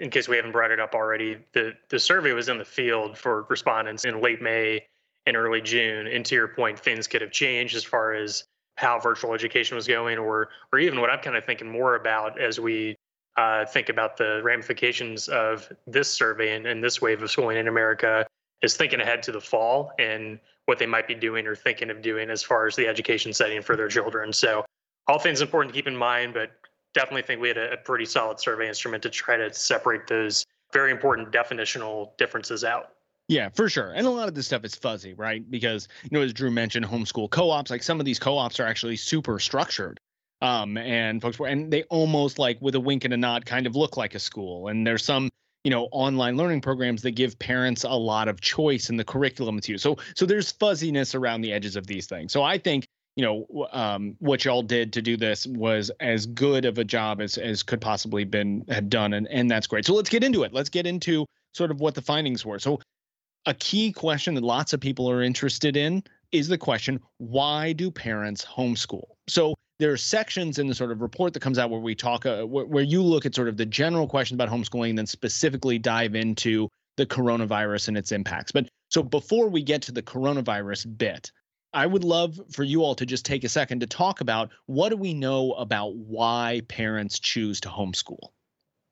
in 0.00 0.10
case 0.10 0.26
we 0.26 0.34
haven't 0.34 0.50
brought 0.50 0.72
it 0.72 0.80
up 0.80 0.92
already, 0.92 1.36
the 1.52 1.74
the 1.88 2.00
survey 2.00 2.32
was 2.32 2.48
in 2.48 2.58
the 2.58 2.64
field 2.64 3.16
for 3.16 3.46
respondents 3.48 4.04
in 4.04 4.20
late 4.20 4.42
May 4.42 4.84
and 5.26 5.36
early 5.36 5.60
June. 5.60 6.08
And 6.08 6.26
to 6.26 6.34
your 6.34 6.48
point, 6.48 6.76
things 6.80 7.06
could 7.06 7.20
have 7.20 7.30
changed 7.30 7.76
as 7.76 7.84
far 7.84 8.14
as 8.14 8.42
how 8.74 8.98
virtual 8.98 9.32
education 9.32 9.76
was 9.76 9.86
going, 9.86 10.18
or 10.18 10.48
or 10.72 10.80
even 10.80 11.00
what 11.00 11.08
I'm 11.08 11.20
kind 11.20 11.36
of 11.36 11.44
thinking 11.44 11.70
more 11.70 11.94
about 11.94 12.40
as 12.40 12.58
we 12.58 12.95
uh, 13.36 13.64
think 13.66 13.88
about 13.88 14.16
the 14.16 14.40
ramifications 14.42 15.28
of 15.28 15.70
this 15.86 16.10
survey 16.10 16.56
and, 16.56 16.66
and 16.66 16.82
this 16.82 17.00
wave 17.00 17.22
of 17.22 17.30
schooling 17.30 17.58
in 17.58 17.68
America 17.68 18.26
is 18.62 18.76
thinking 18.76 19.00
ahead 19.00 19.22
to 19.22 19.32
the 19.32 19.40
fall 19.40 19.92
and 19.98 20.38
what 20.64 20.78
they 20.78 20.86
might 20.86 21.06
be 21.06 21.14
doing 21.14 21.46
or 21.46 21.54
thinking 21.54 21.90
of 21.90 22.02
doing 22.02 22.30
as 22.30 22.42
far 22.42 22.66
as 22.66 22.74
the 22.74 22.86
education 22.86 23.32
setting 23.32 23.62
for 23.62 23.76
their 23.76 23.88
children. 23.88 24.32
So 24.32 24.64
all 25.06 25.18
things 25.18 25.40
important 25.40 25.74
to 25.74 25.78
keep 25.78 25.86
in 25.86 25.96
mind, 25.96 26.34
but 26.34 26.52
definitely 26.94 27.22
think 27.22 27.40
we 27.40 27.48
had 27.48 27.58
a, 27.58 27.72
a 27.72 27.76
pretty 27.76 28.06
solid 28.06 28.40
survey 28.40 28.68
instrument 28.68 29.02
to 29.02 29.10
try 29.10 29.36
to 29.36 29.52
separate 29.52 30.06
those 30.06 30.44
very 30.72 30.90
important 30.90 31.30
definitional 31.30 32.16
differences 32.16 32.64
out. 32.64 32.92
Yeah, 33.28 33.48
for 33.50 33.68
sure. 33.68 33.92
And 33.92 34.06
a 34.06 34.10
lot 34.10 34.28
of 34.28 34.34
this 34.34 34.46
stuff 34.46 34.64
is 34.64 34.74
fuzzy, 34.74 35.12
right? 35.12 35.48
Because, 35.50 35.88
you 36.04 36.10
know, 36.12 36.22
as 36.22 36.32
Drew 36.32 36.50
mentioned, 36.50 36.86
homeschool 36.86 37.28
co-ops, 37.30 37.70
like 37.70 37.82
some 37.82 38.00
of 38.00 38.06
these 38.06 38.18
co-ops 38.18 38.60
are 38.60 38.66
actually 38.66 38.96
super 38.96 39.38
structured. 39.38 40.00
Um, 40.42 40.76
and 40.76 41.22
folks 41.22 41.38
were, 41.38 41.46
and 41.46 41.72
they 41.72 41.84
almost 41.84 42.38
like 42.38 42.60
with 42.60 42.74
a 42.74 42.80
wink 42.80 43.04
and 43.04 43.14
a 43.14 43.16
nod 43.16 43.46
kind 43.46 43.66
of 43.66 43.74
look 43.74 43.96
like 43.96 44.14
a 44.14 44.18
school. 44.18 44.68
And 44.68 44.86
there's 44.86 45.04
some, 45.04 45.30
you 45.64 45.70
know, 45.70 45.88
online 45.92 46.36
learning 46.36 46.60
programs 46.60 47.02
that 47.02 47.12
give 47.12 47.38
parents 47.38 47.84
a 47.84 47.90
lot 47.90 48.28
of 48.28 48.40
choice 48.40 48.90
in 48.90 48.96
the 48.96 49.04
curriculum 49.04 49.60
too. 49.60 49.78
So, 49.78 49.96
so 50.14 50.26
there's 50.26 50.52
fuzziness 50.52 51.14
around 51.14 51.40
the 51.40 51.52
edges 51.52 51.76
of 51.76 51.86
these 51.86 52.06
things. 52.06 52.32
So 52.32 52.42
I 52.42 52.58
think 52.58 52.86
you 53.16 53.24
know 53.24 53.66
um, 53.72 54.14
what 54.20 54.44
y'all 54.44 54.62
did 54.62 54.92
to 54.92 55.02
do 55.02 55.16
this 55.16 55.46
was 55.46 55.90
as 56.00 56.26
good 56.26 56.64
of 56.64 56.78
a 56.78 56.84
job 56.84 57.20
as 57.20 57.38
as 57.38 57.62
could 57.62 57.80
possibly 57.80 58.24
been 58.24 58.64
have 58.68 58.88
done 58.88 59.14
and 59.14 59.26
and 59.28 59.50
that's 59.50 59.66
great 59.66 59.84
so 59.84 59.94
let's 59.94 60.10
get 60.10 60.22
into 60.22 60.44
it 60.44 60.52
let's 60.52 60.68
get 60.68 60.86
into 60.86 61.26
sort 61.54 61.70
of 61.70 61.80
what 61.80 61.94
the 61.94 62.02
findings 62.02 62.44
were 62.44 62.58
so 62.58 62.78
a 63.46 63.54
key 63.54 63.90
question 63.90 64.34
that 64.34 64.44
lots 64.44 64.72
of 64.72 64.80
people 64.80 65.10
are 65.10 65.22
interested 65.22 65.76
in 65.76 66.02
is 66.32 66.48
the 66.48 66.58
question 66.58 67.00
why 67.18 67.72
do 67.72 67.90
parents 67.90 68.44
homeschool 68.44 69.04
so 69.28 69.54
there 69.78 69.92
are 69.92 69.96
sections 69.96 70.58
in 70.58 70.66
the 70.66 70.74
sort 70.74 70.90
of 70.90 71.02
report 71.02 71.34
that 71.34 71.40
comes 71.40 71.58
out 71.58 71.70
where 71.70 71.80
we 71.80 71.94
talk 71.94 72.24
uh, 72.26 72.42
where, 72.42 72.84
you 72.84 73.02
look 73.02 73.26
at 73.26 73.34
sort 73.34 73.48
of 73.48 73.56
the 73.56 73.66
general 73.66 74.06
questions 74.06 74.36
about 74.36 74.48
homeschooling 74.48 74.90
and 74.90 74.98
then 74.98 75.06
specifically 75.06 75.78
dive 75.78 76.14
into 76.14 76.68
the 76.96 77.06
coronavirus 77.06 77.88
and 77.88 77.96
its 77.96 78.12
impacts 78.12 78.52
but 78.52 78.68
so 78.88 79.02
before 79.02 79.48
we 79.48 79.62
get 79.62 79.82
to 79.82 79.92
the 79.92 80.02
coronavirus 80.02 80.96
bit 80.96 81.30
I 81.72 81.84
would 81.84 82.04
love 82.04 82.40
for 82.52 82.64
you 82.64 82.82
all 82.82 82.94
to 82.94 83.04
just 83.04 83.26
take 83.26 83.44
a 83.44 83.50
second 83.50 83.80
to 83.80 83.86
talk 83.86 84.22
about 84.22 84.50
what 84.64 84.88
do 84.88 84.96
we 84.96 85.12
know 85.12 85.52
about 85.52 85.94
why 85.94 86.62
parents 86.68 87.18
choose 87.18 87.60
to 87.60 87.68
homeschool? 87.68 88.30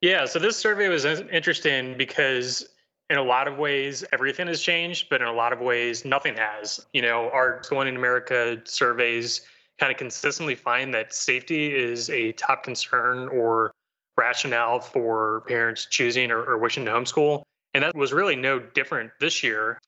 Yeah, 0.03 0.27
so 0.27 0.39
this 0.39 0.59
survey 0.59 0.89
was 0.89 1.07
interesting 1.07 1.97
because 1.97 2.63
in 3.11 3.19
a 3.19 3.23
lot 3.23 3.49
of 3.49 3.59
ways 3.59 4.05
everything 4.13 4.47
has 4.47 4.61
changed, 4.61 5.09
but 5.11 5.21
in 5.21 5.27
a 5.27 5.33
lot 5.33 5.53
of 5.53 5.61
ways 5.61 6.05
nothing 6.05 6.37
has. 6.37 6.85
You 6.93 7.03
know, 7.03 7.31
our 7.31 7.63
Schooling 7.63 7.89
in 7.89 7.97
America 7.97 8.61
surveys 8.65 9.43
kind 9.79 9.93
of 9.93 9.99
consistently 9.99 10.55
find 10.55 10.95
that 10.95 11.15
safety 11.15 11.75
is 11.75 12.09
a 12.11 12.33
top 12.33 12.63
concern 12.63 13.29
or 13.29 13.73
rationale 14.17 14.81
for 14.81 15.43
parents 15.49 15.87
choosing 15.91 16.31
or, 16.31 16.43
or 16.45 16.59
wishing 16.59 16.85
to 16.85 16.91
homeschool. 16.91 17.43
And 17.75 17.83
that 17.83 17.95
was 17.95 18.13
really 18.13 18.37
no 18.37 18.59
different 18.59 19.11
this 19.21 19.43
year. 19.43 19.79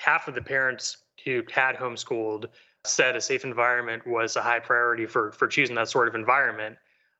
Half 0.00 0.28
of 0.28 0.34
the 0.34 0.42
parents 0.42 0.96
who 1.24 1.42
had 1.50 1.76
homeschooled 1.76 2.46
said 2.84 3.16
a 3.16 3.20
safe 3.20 3.44
environment 3.44 4.06
was 4.06 4.36
a 4.36 4.42
high 4.42 4.60
priority 4.60 5.06
for 5.06 5.32
for 5.32 5.46
choosing 5.46 5.76
that 5.76 5.88
sort 5.88 6.08
of 6.08 6.14
environment. 6.14 6.76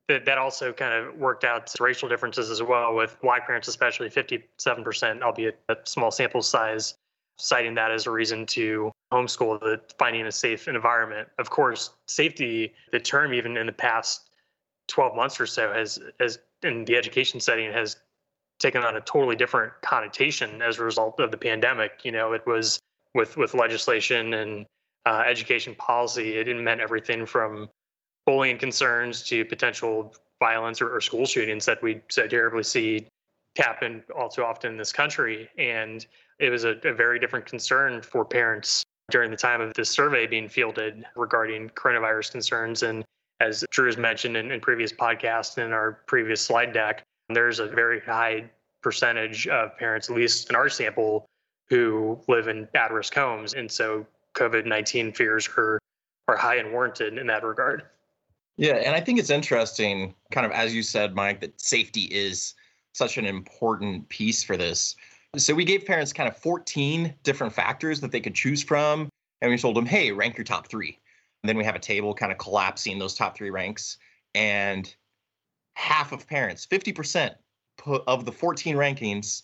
That 0.07 0.25
that 0.25 0.37
also 0.37 0.71
kind 0.71 0.93
of 0.93 1.15
worked 1.15 1.43
out 1.43 1.73
racial 1.79 2.07
differences 2.07 2.51
as 2.51 2.61
well, 2.61 2.95
with 2.95 3.17
black 3.21 3.47
parents 3.47 3.67
especially 3.67 4.09
57%, 4.09 5.21
albeit 5.21 5.59
a 5.69 5.77
small 5.83 6.11
sample 6.11 6.43
size, 6.43 6.95
citing 7.37 7.73
that 7.75 7.91
as 7.91 8.05
a 8.05 8.11
reason 8.11 8.45
to 8.47 8.91
homeschool, 9.11 9.59
the 9.59 9.81
finding 9.97 10.25
a 10.27 10.31
safe 10.31 10.67
environment. 10.67 11.27
Of 11.39 11.49
course, 11.49 11.91
safety, 12.07 12.73
the 12.91 12.99
term 12.99 13.33
even 13.33 13.57
in 13.57 13.65
the 13.65 13.73
past 13.73 14.29
12 14.87 15.15
months 15.15 15.39
or 15.39 15.45
so 15.45 15.73
has 15.73 15.99
has 16.19 16.39
in 16.63 16.85
the 16.85 16.95
education 16.95 17.39
setting 17.39 17.71
has 17.71 17.97
taken 18.59 18.83
on 18.83 18.95
a 18.95 19.01
totally 19.01 19.35
different 19.35 19.73
connotation 19.81 20.61
as 20.61 20.79
a 20.79 20.83
result 20.83 21.19
of 21.19 21.31
the 21.31 21.37
pandemic. 21.37 22.01
You 22.03 22.11
know, 22.11 22.33
it 22.33 22.45
was 22.45 22.79
with 23.13 23.37
with 23.37 23.53
legislation 23.53 24.33
and 24.33 24.65
uh, 25.05 25.23
education 25.27 25.75
policy. 25.75 26.37
It 26.37 26.47
meant 26.55 26.81
everything 26.81 27.25
from 27.25 27.69
bullying 28.25 28.57
concerns 28.57 29.23
to 29.23 29.45
potential 29.45 30.13
violence 30.39 30.81
or, 30.81 30.93
or 30.93 31.01
school 31.01 31.25
shootings 31.25 31.65
that 31.65 31.81
we 31.81 32.01
so 32.09 32.27
terribly 32.27 32.63
see 32.63 33.07
happen 33.57 34.03
all 34.15 34.29
too 34.29 34.43
often 34.43 34.71
in 34.71 34.77
this 34.77 34.91
country. 34.91 35.49
And 35.57 36.05
it 36.39 36.49
was 36.49 36.65
a, 36.65 36.75
a 36.83 36.93
very 36.93 37.19
different 37.19 37.45
concern 37.45 38.01
for 38.01 38.25
parents 38.25 38.83
during 39.11 39.31
the 39.31 39.37
time 39.37 39.61
of 39.61 39.73
this 39.75 39.89
survey 39.89 40.27
being 40.27 40.49
fielded 40.49 41.05
regarding 41.15 41.69
coronavirus 41.69 42.31
concerns. 42.31 42.83
And 42.83 43.05
as 43.39 43.63
Drew 43.69 43.85
has 43.85 43.97
mentioned 43.97 44.35
in, 44.35 44.51
in 44.51 44.59
previous 44.59 44.91
podcasts 44.91 45.57
and 45.57 45.67
in 45.67 45.73
our 45.73 45.99
previous 46.07 46.41
slide 46.41 46.73
deck, 46.73 47.03
there's 47.29 47.59
a 47.59 47.67
very 47.67 47.99
high 48.01 48.49
percentage 48.81 49.47
of 49.47 49.77
parents, 49.77 50.09
at 50.09 50.15
least 50.15 50.49
in 50.49 50.55
our 50.55 50.69
sample, 50.69 51.25
who 51.69 52.19
live 52.27 52.47
in 52.47 52.67
at 52.75 52.91
risk 52.91 53.13
homes. 53.15 53.53
And 53.53 53.71
so 53.71 54.05
COVID 54.35 54.65
19 54.65 55.13
fears 55.13 55.49
are, 55.57 55.79
are 56.27 56.37
high 56.37 56.57
and 56.57 56.71
warranted 56.71 57.17
in 57.17 57.27
that 57.27 57.43
regard. 57.43 57.83
Yeah. 58.57 58.75
And 58.75 58.95
I 58.95 59.01
think 59.01 59.19
it's 59.19 59.29
interesting, 59.29 60.13
kind 60.31 60.45
of 60.45 60.51
as 60.51 60.73
you 60.73 60.81
said, 60.81 61.15
Mike, 61.15 61.41
that 61.41 61.59
safety 61.59 62.03
is 62.03 62.53
such 62.93 63.17
an 63.17 63.25
important 63.25 64.07
piece 64.09 64.43
for 64.43 64.55
this. 64.55 64.95
So 65.35 65.53
we 65.53 65.65
gave 65.65 65.85
parents 65.85 66.13
kind 66.13 66.29
of 66.29 66.37
14 66.37 67.13
different 67.23 67.53
factors 67.53 67.99
that 67.99 68.11
they 68.11 68.21
could 68.21 68.35
choose 68.35 68.63
from. 68.63 69.09
And 69.41 69.51
we 69.51 69.57
told 69.57 69.75
them, 69.75 69.85
hey, 69.85 70.11
rank 70.11 70.37
your 70.37 70.45
top 70.45 70.67
three. 70.67 70.97
And 71.43 71.49
then 71.49 71.57
we 71.57 71.65
have 71.65 71.75
a 71.75 71.79
table 71.79 72.13
kind 72.13 72.31
of 72.31 72.37
collapsing 72.37 72.97
those 72.97 73.13
top 73.13 73.35
three 73.35 73.49
ranks. 73.49 73.97
And 74.33 74.93
half 75.75 76.13
of 76.13 76.25
parents, 76.27 76.65
50% 76.65 77.35
put, 77.77 78.03
of 78.07 78.25
the 78.25 78.31
14 78.31 78.75
rankings, 78.75 79.43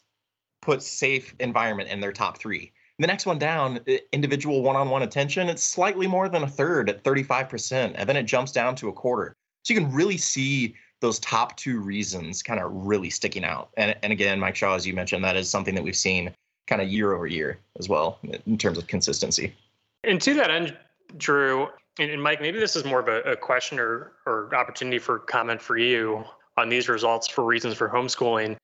put 0.62 0.82
safe 0.82 1.36
environment 1.39 1.89
in 1.89 2.00
their 2.00 2.13
top 2.13 2.38
three. 2.38 2.72
The 3.01 3.08
next 3.08 3.25
one 3.25 3.39
down, 3.39 3.79
individual 4.12 4.62
one-on-one 4.62 5.01
attention, 5.01 5.50
it's 5.50 5.63
slightly 5.63 6.05
more 6.05 6.29
than 6.29 6.43
a 6.43 6.48
third 6.48 6.88
at 6.88 7.03
35%, 7.03 7.93
and 7.96 8.08
then 8.08 8.15
it 8.15 8.24
jumps 8.24 8.51
down 8.51 8.75
to 8.75 8.89
a 8.89 8.93
quarter. 8.93 9.36
So 9.63 9.74
you 9.74 9.79
can 9.79 9.91
really 9.91 10.17
see 10.17 10.75
those 11.00 11.17
top 11.17 11.58
two 11.58 11.79
reasons 11.79 12.43
kind 12.43 12.60
of 12.60 12.72
really 12.72 13.10
sticking 13.10 13.43
out. 13.43 13.72
And 13.75 13.96
and 14.03 14.13
again, 14.13 14.39
Mike 14.39 14.55
Shaw, 14.55 14.75
as 14.75 14.86
you 14.86 14.93
mentioned, 14.93 15.24
that 15.24 15.36
is 15.36 15.50
something 15.50 15.74
that 15.74 15.84
we've 15.84 15.96
seen 15.96 16.31
kind 16.67 16.79
of 16.79 16.89
year 16.89 17.13
over 17.13 17.25
year 17.25 17.58
as 17.79 17.89
well 17.89 18.20
in 18.46 18.55
terms 18.60 18.77
of 18.77 18.86
consistency. 18.86 19.55
And 20.03 20.22
to 20.22 20.36
that 20.36 20.51
end, 20.51 20.77
Drew 21.17 21.70
and, 21.98 22.12
and 22.12 22.22
Mike, 22.22 22.39
maybe 22.39 22.60
this 22.60 22.75
is 22.75 22.86
more 22.86 23.00
of 23.00 23.08
a, 23.08 23.22
a 23.31 23.36
question 23.36 23.79
or 23.79 24.12
or 24.27 24.53
opportunity 24.53 25.00
for 25.00 25.17
comment 25.17 25.60
for 25.60 25.75
you 25.75 26.24
on 26.55 26.70
these 26.70 26.88
results 26.88 27.27
for 27.27 27.46
reasons 27.46 27.74
for 27.74 27.89
homeschooling. 27.89 28.58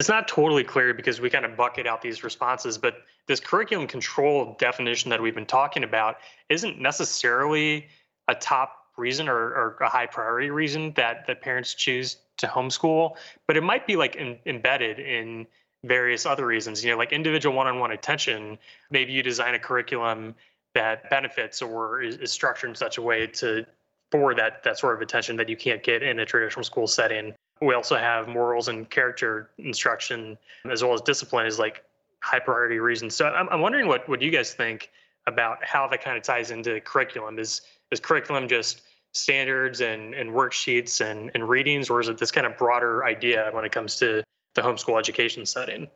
It's 0.00 0.08
not 0.08 0.26
totally 0.26 0.64
clear 0.64 0.94
because 0.94 1.20
we 1.20 1.28
kind 1.28 1.44
of 1.44 1.58
bucket 1.58 1.86
out 1.86 2.00
these 2.00 2.24
responses, 2.24 2.78
but 2.78 3.02
this 3.26 3.38
curriculum 3.38 3.86
control 3.86 4.56
definition 4.58 5.10
that 5.10 5.20
we've 5.20 5.34
been 5.34 5.44
talking 5.44 5.84
about 5.84 6.16
isn't 6.48 6.80
necessarily 6.80 7.86
a 8.26 8.34
top 8.34 8.86
reason 8.96 9.28
or, 9.28 9.36
or 9.36 9.76
a 9.82 9.90
high 9.90 10.06
priority 10.06 10.48
reason 10.48 10.94
that 10.94 11.26
that 11.26 11.42
parents 11.42 11.74
choose 11.74 12.16
to 12.38 12.46
homeschool, 12.46 13.16
but 13.46 13.58
it 13.58 13.62
might 13.62 13.86
be 13.86 13.96
like 13.96 14.16
in, 14.16 14.38
embedded 14.46 14.98
in 14.98 15.46
various 15.84 16.24
other 16.24 16.46
reasons. 16.46 16.82
You 16.82 16.92
know, 16.92 16.96
like 16.96 17.12
individual 17.12 17.54
one-on-one 17.54 17.90
attention. 17.90 18.56
Maybe 18.90 19.12
you 19.12 19.22
design 19.22 19.54
a 19.54 19.58
curriculum 19.58 20.34
that 20.74 21.10
benefits 21.10 21.60
or 21.60 22.00
is, 22.00 22.16
is 22.16 22.32
structured 22.32 22.70
in 22.70 22.74
such 22.74 22.96
a 22.96 23.02
way 23.02 23.26
to 23.26 23.66
for 24.10 24.34
that 24.34 24.62
that 24.62 24.78
sort 24.78 24.94
of 24.94 25.02
attention 25.02 25.36
that 25.36 25.50
you 25.50 25.58
can't 25.58 25.82
get 25.82 26.02
in 26.02 26.20
a 26.20 26.24
traditional 26.24 26.64
school 26.64 26.86
setting 26.86 27.34
we 27.60 27.74
also 27.74 27.96
have 27.96 28.28
morals 28.28 28.68
and 28.68 28.88
character 28.88 29.50
instruction 29.58 30.38
as 30.70 30.82
well 30.82 30.94
as 30.94 31.00
discipline 31.02 31.46
is 31.46 31.58
like 31.58 31.84
high 32.22 32.38
priority 32.38 32.78
reasons. 32.78 33.14
So 33.14 33.26
I'm, 33.26 33.48
I'm 33.50 33.60
wondering 33.60 33.86
what, 33.86 34.08
what 34.08 34.22
you 34.22 34.30
guys 34.30 34.54
think 34.54 34.90
about 35.26 35.64
how 35.64 35.86
that 35.88 36.02
kind 36.02 36.16
of 36.16 36.22
ties 36.22 36.50
into 36.50 36.80
curriculum. 36.80 37.38
Is 37.38 37.62
is 37.90 38.00
curriculum 38.00 38.48
just 38.48 38.82
standards 39.12 39.80
and, 39.80 40.14
and 40.14 40.30
worksheets 40.30 41.00
and, 41.00 41.30
and 41.34 41.48
readings, 41.48 41.90
or 41.90 42.00
is 42.00 42.08
it 42.08 42.16
this 42.18 42.30
kind 42.30 42.46
of 42.46 42.56
broader 42.56 43.04
idea 43.04 43.50
when 43.52 43.64
it 43.64 43.72
comes 43.72 43.96
to 43.96 44.22
the 44.54 44.62
homeschool 44.62 44.98
education 44.98 45.44
setting? 45.44 45.88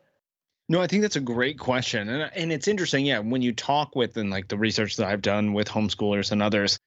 No, 0.67 0.81
I 0.81 0.87
think 0.87 1.01
that's 1.01 1.15
a 1.15 1.21
great 1.21 1.59
question. 1.59 2.09
And 2.09 2.31
and 2.35 2.51
it's 2.51 2.67
interesting, 2.67 3.05
yeah, 3.05 3.19
when 3.19 3.41
you 3.41 3.53
talk 3.53 3.95
with 3.95 4.17
and 4.17 4.29
like 4.29 4.47
the 4.47 4.57
research 4.57 4.97
that 4.97 5.07
I've 5.07 5.21
done 5.21 5.53
with 5.53 5.67
homeschoolers 5.67 6.31
and 6.31 6.41
others, 6.41 6.77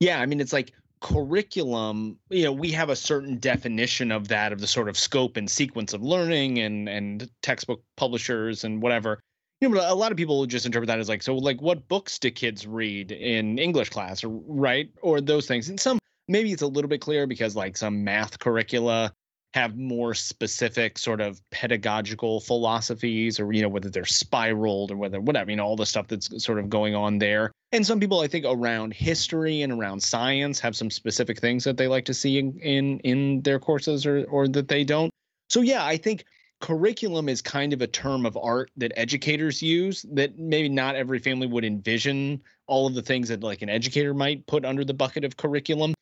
yeah, 0.00 0.20
I 0.20 0.26
mean 0.26 0.40
it's 0.40 0.52
like 0.52 0.72
curriculum 1.04 2.18
you 2.30 2.44
know 2.44 2.52
we 2.52 2.72
have 2.72 2.88
a 2.88 2.96
certain 2.96 3.36
definition 3.38 4.10
of 4.10 4.28
that 4.28 4.54
of 4.54 4.60
the 4.62 4.66
sort 4.66 4.88
of 4.88 4.96
scope 4.96 5.36
and 5.36 5.50
sequence 5.50 5.92
of 5.92 6.00
learning 6.00 6.58
and 6.58 6.88
and 6.88 7.30
textbook 7.42 7.82
publishers 7.98 8.64
and 8.64 8.80
whatever. 8.80 9.20
You 9.60 9.68
know 9.68 9.82
a 9.84 9.94
lot 9.94 10.12
of 10.12 10.16
people 10.16 10.46
just 10.46 10.64
interpret 10.64 10.86
that 10.86 10.98
as 10.98 11.10
like 11.10 11.22
so 11.22 11.34
like 11.34 11.60
what 11.60 11.88
books 11.88 12.18
do 12.18 12.30
kids 12.30 12.66
read 12.66 13.12
in 13.12 13.58
english 13.58 13.90
class 13.90 14.24
or 14.24 14.30
right? 14.30 14.88
Or 15.02 15.20
those 15.20 15.46
things. 15.46 15.68
And 15.68 15.78
some 15.78 15.98
maybe 16.26 16.52
it's 16.52 16.62
a 16.62 16.66
little 16.66 16.88
bit 16.88 17.02
clear 17.02 17.26
because 17.26 17.54
like 17.54 17.76
some 17.76 18.02
math 18.02 18.38
curricula 18.38 19.12
have 19.54 19.76
more 19.76 20.14
specific 20.14 20.98
sort 20.98 21.20
of 21.20 21.40
pedagogical 21.50 22.40
philosophies 22.40 23.38
or 23.38 23.52
you 23.52 23.62
know 23.62 23.68
whether 23.68 23.88
they're 23.88 24.04
spiraled 24.04 24.90
or 24.90 24.96
whether 24.96 25.20
whatever 25.20 25.48
you 25.48 25.56
know 25.56 25.64
all 25.64 25.76
the 25.76 25.86
stuff 25.86 26.08
that's 26.08 26.42
sort 26.44 26.58
of 26.58 26.68
going 26.68 26.96
on 26.96 27.18
there. 27.18 27.52
And 27.70 27.86
some 27.86 28.00
people 28.00 28.18
i 28.18 28.26
think 28.26 28.44
around 28.48 28.92
history 28.92 29.62
and 29.62 29.72
around 29.72 30.02
science 30.02 30.58
have 30.58 30.74
some 30.74 30.90
specific 30.90 31.40
things 31.40 31.62
that 31.62 31.76
they 31.76 31.86
like 31.86 32.04
to 32.06 32.14
see 32.14 32.38
in 32.38 32.58
in, 32.58 32.98
in 33.00 33.42
their 33.42 33.60
courses 33.60 34.04
or 34.06 34.24
or 34.24 34.48
that 34.48 34.66
they 34.66 34.82
don't. 34.82 35.12
So 35.48 35.60
yeah 35.60 35.84
i 35.84 35.96
think 35.96 36.24
curriculum 36.60 37.28
is 37.28 37.40
kind 37.40 37.72
of 37.72 37.80
a 37.80 37.86
term 37.86 38.26
of 38.26 38.36
art 38.36 38.72
that 38.76 38.90
educators 38.96 39.62
use 39.62 40.04
that 40.14 40.36
maybe 40.36 40.68
not 40.68 40.96
every 40.96 41.20
family 41.20 41.46
would 41.46 41.64
envision 41.64 42.42
all 42.66 42.88
of 42.88 42.94
the 42.94 43.02
things 43.02 43.28
that 43.28 43.44
like 43.44 43.62
an 43.62 43.68
educator 43.68 44.14
might 44.14 44.44
put 44.48 44.64
under 44.64 44.84
the 44.84 44.94
bucket 44.94 45.22
of 45.24 45.36
curriculum 45.36 45.94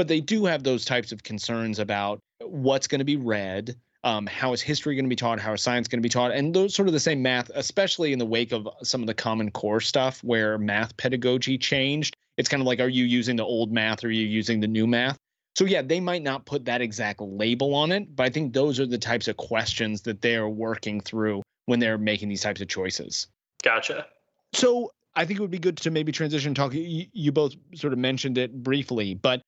but 0.00 0.08
they 0.08 0.22
do 0.22 0.46
have 0.46 0.62
those 0.62 0.86
types 0.86 1.12
of 1.12 1.22
concerns 1.22 1.78
about 1.78 2.20
what's 2.40 2.86
going 2.86 3.00
to 3.00 3.04
be 3.04 3.16
read 3.16 3.76
um, 4.02 4.26
how 4.26 4.54
is 4.54 4.62
history 4.62 4.94
going 4.94 5.04
to 5.04 5.10
be 5.10 5.14
taught 5.14 5.38
how 5.38 5.52
is 5.52 5.60
science 5.60 5.88
going 5.88 5.98
to 5.98 6.02
be 6.02 6.08
taught 6.08 6.32
and 6.32 6.54
those 6.54 6.74
sort 6.74 6.88
of 6.88 6.94
the 6.94 7.00
same 7.00 7.20
math 7.20 7.50
especially 7.54 8.14
in 8.14 8.18
the 8.18 8.24
wake 8.24 8.50
of 8.50 8.66
some 8.82 9.02
of 9.02 9.06
the 9.06 9.12
common 9.12 9.50
core 9.50 9.78
stuff 9.82 10.24
where 10.24 10.56
math 10.56 10.96
pedagogy 10.96 11.58
changed. 11.58 12.16
It's 12.38 12.48
kind 12.48 12.62
of 12.62 12.66
like 12.66 12.80
are 12.80 12.88
you 12.88 13.04
using 13.04 13.36
the 13.36 13.44
old 13.44 13.72
math 13.72 14.02
or 14.02 14.06
are 14.06 14.10
you 14.10 14.26
using 14.26 14.60
the 14.60 14.66
new 14.66 14.86
math? 14.86 15.18
So 15.54 15.66
yeah 15.66 15.82
they 15.82 16.00
might 16.00 16.22
not 16.22 16.46
put 16.46 16.64
that 16.64 16.80
exact 16.80 17.20
label 17.20 17.74
on 17.74 17.92
it 17.92 18.16
but 18.16 18.24
i 18.24 18.30
think 18.30 18.54
those 18.54 18.80
are 18.80 18.86
the 18.86 18.96
types 18.96 19.28
of 19.28 19.36
questions 19.36 20.00
that 20.02 20.22
they're 20.22 20.48
working 20.48 21.02
through 21.02 21.42
when 21.66 21.78
they're 21.78 21.98
making 21.98 22.30
these 22.30 22.40
types 22.40 22.62
of 22.62 22.68
choices. 22.68 23.26
Gotcha. 23.62 24.06
So 24.54 24.92
I 25.14 25.26
think 25.26 25.40
it 25.40 25.42
would 25.42 25.50
be 25.50 25.58
good 25.58 25.76
to 25.76 25.90
maybe 25.90 26.10
transition 26.10 26.54
talk. 26.54 26.72
You, 26.72 27.04
you 27.12 27.32
both 27.32 27.54
sort 27.74 27.92
of 27.92 27.98
mentioned 27.98 28.38
it 28.38 28.62
briefly, 28.62 29.12
but 29.12 29.42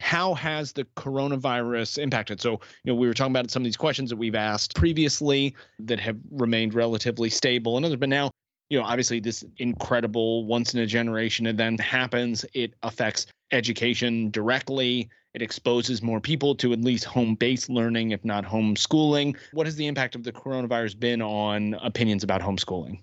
how 0.00 0.34
has 0.34 0.72
the 0.72 0.84
coronavirus 0.96 1.98
impacted? 1.98 2.40
So, 2.40 2.52
you 2.84 2.92
know, 2.92 2.94
we 2.94 3.06
were 3.06 3.14
talking 3.14 3.32
about 3.32 3.50
some 3.50 3.62
of 3.62 3.64
these 3.64 3.76
questions 3.76 4.10
that 4.10 4.16
we've 4.16 4.34
asked 4.34 4.74
previously 4.74 5.54
that 5.80 6.00
have 6.00 6.16
remained 6.30 6.74
relatively 6.74 7.30
stable 7.30 7.76
and 7.76 7.86
others, 7.86 7.98
but 7.98 8.08
now, 8.08 8.30
you 8.68 8.78
know, 8.78 8.84
obviously 8.84 9.20
this 9.20 9.44
incredible 9.58 10.44
once 10.44 10.74
in 10.74 10.80
a 10.80 10.86
generation 10.86 11.46
event 11.46 11.80
happens. 11.80 12.44
It 12.52 12.74
affects 12.82 13.26
education 13.52 14.30
directly. 14.30 15.08
It 15.34 15.42
exposes 15.42 16.02
more 16.02 16.20
people 16.20 16.54
to 16.56 16.72
at 16.72 16.80
least 16.80 17.04
home 17.04 17.34
based 17.34 17.68
learning, 17.68 18.10
if 18.10 18.24
not 18.24 18.44
homeschooling. 18.44 19.36
What 19.52 19.66
has 19.66 19.76
the 19.76 19.86
impact 19.86 20.14
of 20.14 20.24
the 20.24 20.32
coronavirus 20.32 20.98
been 20.98 21.22
on 21.22 21.74
opinions 21.74 22.24
about 22.24 22.40
homeschooling? 22.40 23.02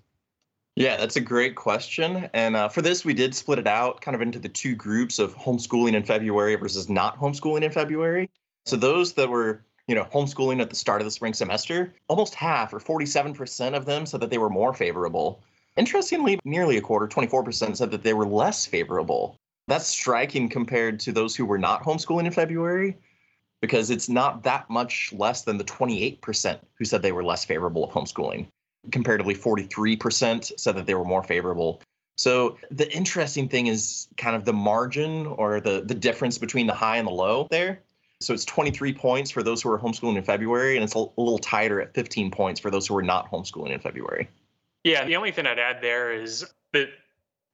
Yeah, 0.76 0.96
that's 0.96 1.14
a 1.14 1.20
great 1.20 1.54
question. 1.54 2.28
And 2.34 2.56
uh, 2.56 2.68
for 2.68 2.82
this, 2.82 3.04
we 3.04 3.14
did 3.14 3.32
split 3.32 3.60
it 3.60 3.66
out 3.68 4.00
kind 4.00 4.14
of 4.16 4.20
into 4.20 4.40
the 4.40 4.48
two 4.48 4.74
groups 4.74 5.20
of 5.20 5.36
homeschooling 5.36 5.94
in 5.94 6.02
February 6.02 6.56
versus 6.56 6.88
not 6.88 7.16
homeschooling 7.16 7.62
in 7.62 7.70
February. 7.70 8.28
So 8.66 8.76
those 8.76 9.12
that 9.12 9.28
were, 9.28 9.64
you 9.86 9.94
know, 9.94 10.04
homeschooling 10.04 10.60
at 10.60 10.70
the 10.70 10.76
start 10.76 11.00
of 11.00 11.04
the 11.04 11.12
spring 11.12 11.32
semester, 11.32 11.94
almost 12.08 12.34
half 12.34 12.72
or 12.72 12.80
47% 12.80 13.74
of 13.74 13.86
them 13.86 14.04
said 14.04 14.20
that 14.20 14.30
they 14.30 14.38
were 14.38 14.50
more 14.50 14.74
favorable. 14.74 15.44
Interestingly, 15.76 16.40
nearly 16.44 16.76
a 16.76 16.80
quarter, 16.80 17.06
24%, 17.06 17.76
said 17.76 17.90
that 17.92 18.02
they 18.02 18.14
were 18.14 18.26
less 18.26 18.66
favorable. 18.66 19.36
That's 19.68 19.86
striking 19.86 20.48
compared 20.48 20.98
to 21.00 21.12
those 21.12 21.36
who 21.36 21.46
were 21.46 21.58
not 21.58 21.84
homeschooling 21.84 22.26
in 22.26 22.32
February 22.32 22.96
because 23.60 23.90
it's 23.90 24.08
not 24.08 24.42
that 24.42 24.68
much 24.68 25.12
less 25.12 25.42
than 25.42 25.56
the 25.56 25.64
28% 25.64 26.58
who 26.78 26.84
said 26.84 27.00
they 27.00 27.12
were 27.12 27.24
less 27.24 27.44
favorable 27.44 27.84
of 27.84 27.90
homeschooling 27.90 28.48
comparatively 28.90 29.34
43% 29.34 30.58
said 30.58 30.76
that 30.76 30.86
they 30.86 30.94
were 30.94 31.04
more 31.04 31.22
favorable. 31.22 31.82
So 32.16 32.58
the 32.70 32.90
interesting 32.92 33.48
thing 33.48 33.66
is 33.66 34.08
kind 34.16 34.36
of 34.36 34.44
the 34.44 34.52
margin 34.52 35.26
or 35.26 35.60
the 35.60 35.82
the 35.84 35.94
difference 35.94 36.38
between 36.38 36.66
the 36.66 36.74
high 36.74 36.98
and 36.98 37.06
the 37.06 37.12
low 37.12 37.48
there. 37.50 37.80
So 38.20 38.32
it's 38.32 38.44
23 38.44 38.94
points 38.94 39.30
for 39.30 39.42
those 39.42 39.60
who 39.60 39.70
are 39.70 39.78
homeschooling 39.78 40.16
in 40.16 40.22
February, 40.22 40.76
and 40.76 40.84
it's 40.84 40.94
a, 40.94 40.98
little 40.98 41.38
tighter 41.38 41.80
at 41.80 41.92
15 41.94 42.30
points 42.30 42.60
for 42.60 42.70
those 42.70 42.86
who 42.86 42.96
are 42.96 43.02
not 43.02 43.30
homeschooling 43.30 43.72
in 43.72 43.80
February. 43.80 44.28
Yeah, 44.84 45.04
the 45.04 45.16
only 45.16 45.32
thing 45.32 45.46
I'd 45.46 45.58
add 45.58 45.82
there 45.82 46.12
is 46.12 46.46
that 46.72 46.88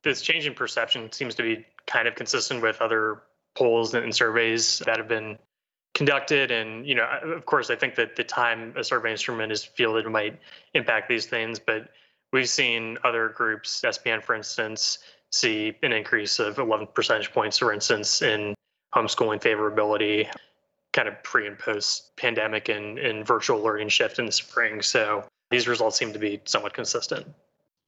this 0.03 0.21
change 0.21 0.47
in 0.47 0.55
perception 0.55 1.11
seems 1.13 1.35
to 1.37 1.43
be 1.43 1.65
kind 1.87 2.07
of 2.07 2.15
consistent 2.15 2.63
with 2.63 2.81
other 2.81 3.23
polls 3.55 3.95
and 3.95 4.15
surveys 4.15 4.81
that 4.87 4.99
have 4.99 5.09
been 5.09 5.39
conducted 5.95 6.51
and 6.51 6.87
you 6.87 6.95
know 6.95 7.07
of 7.23 7.45
course 7.47 7.69
i 7.69 7.75
think 7.75 7.95
that 7.97 8.17
the 8.17 8.25
time 8.25 8.73
a 8.77 8.85
survey 8.85 9.11
instrument 9.11 9.51
is 9.51 9.65
fielded 9.65 10.07
might 10.07 10.39
impact 10.75 11.09
these 11.09 11.27
things 11.27 11.59
but 11.59 11.89
we've 12.33 12.49
seen 12.49 12.97
other 13.05 13.29
groups 13.31 13.83
spn 13.85 14.23
for 14.23 14.35
instance 14.35 14.99
see 15.33 15.77
an 15.83 15.93
increase 15.93 16.39
of 16.39 16.59
11 16.59 16.89
percentage 16.95 17.33
points 17.33 17.59
for 17.59 17.73
instance 17.73 18.23
in 18.23 18.55
homeschooling 18.95 19.41
favorability 19.41 20.29
kind 20.93 21.09
of 21.09 21.23
pre 21.23 21.47
and 21.47 21.59
post 21.59 22.15
pandemic 22.17 22.69
and, 22.69 22.99
and 22.99 23.27
virtual 23.27 23.61
learning 23.61 23.89
shift 23.89 24.19
in 24.19 24.27
the 24.27 24.33
spring. 24.33 24.83
So 24.83 25.25
these 25.51 25.69
results 25.69 25.97
seem 25.97 26.13
to 26.13 26.19
be 26.19 26.41
somewhat 26.45 26.75
consistent. 26.75 27.27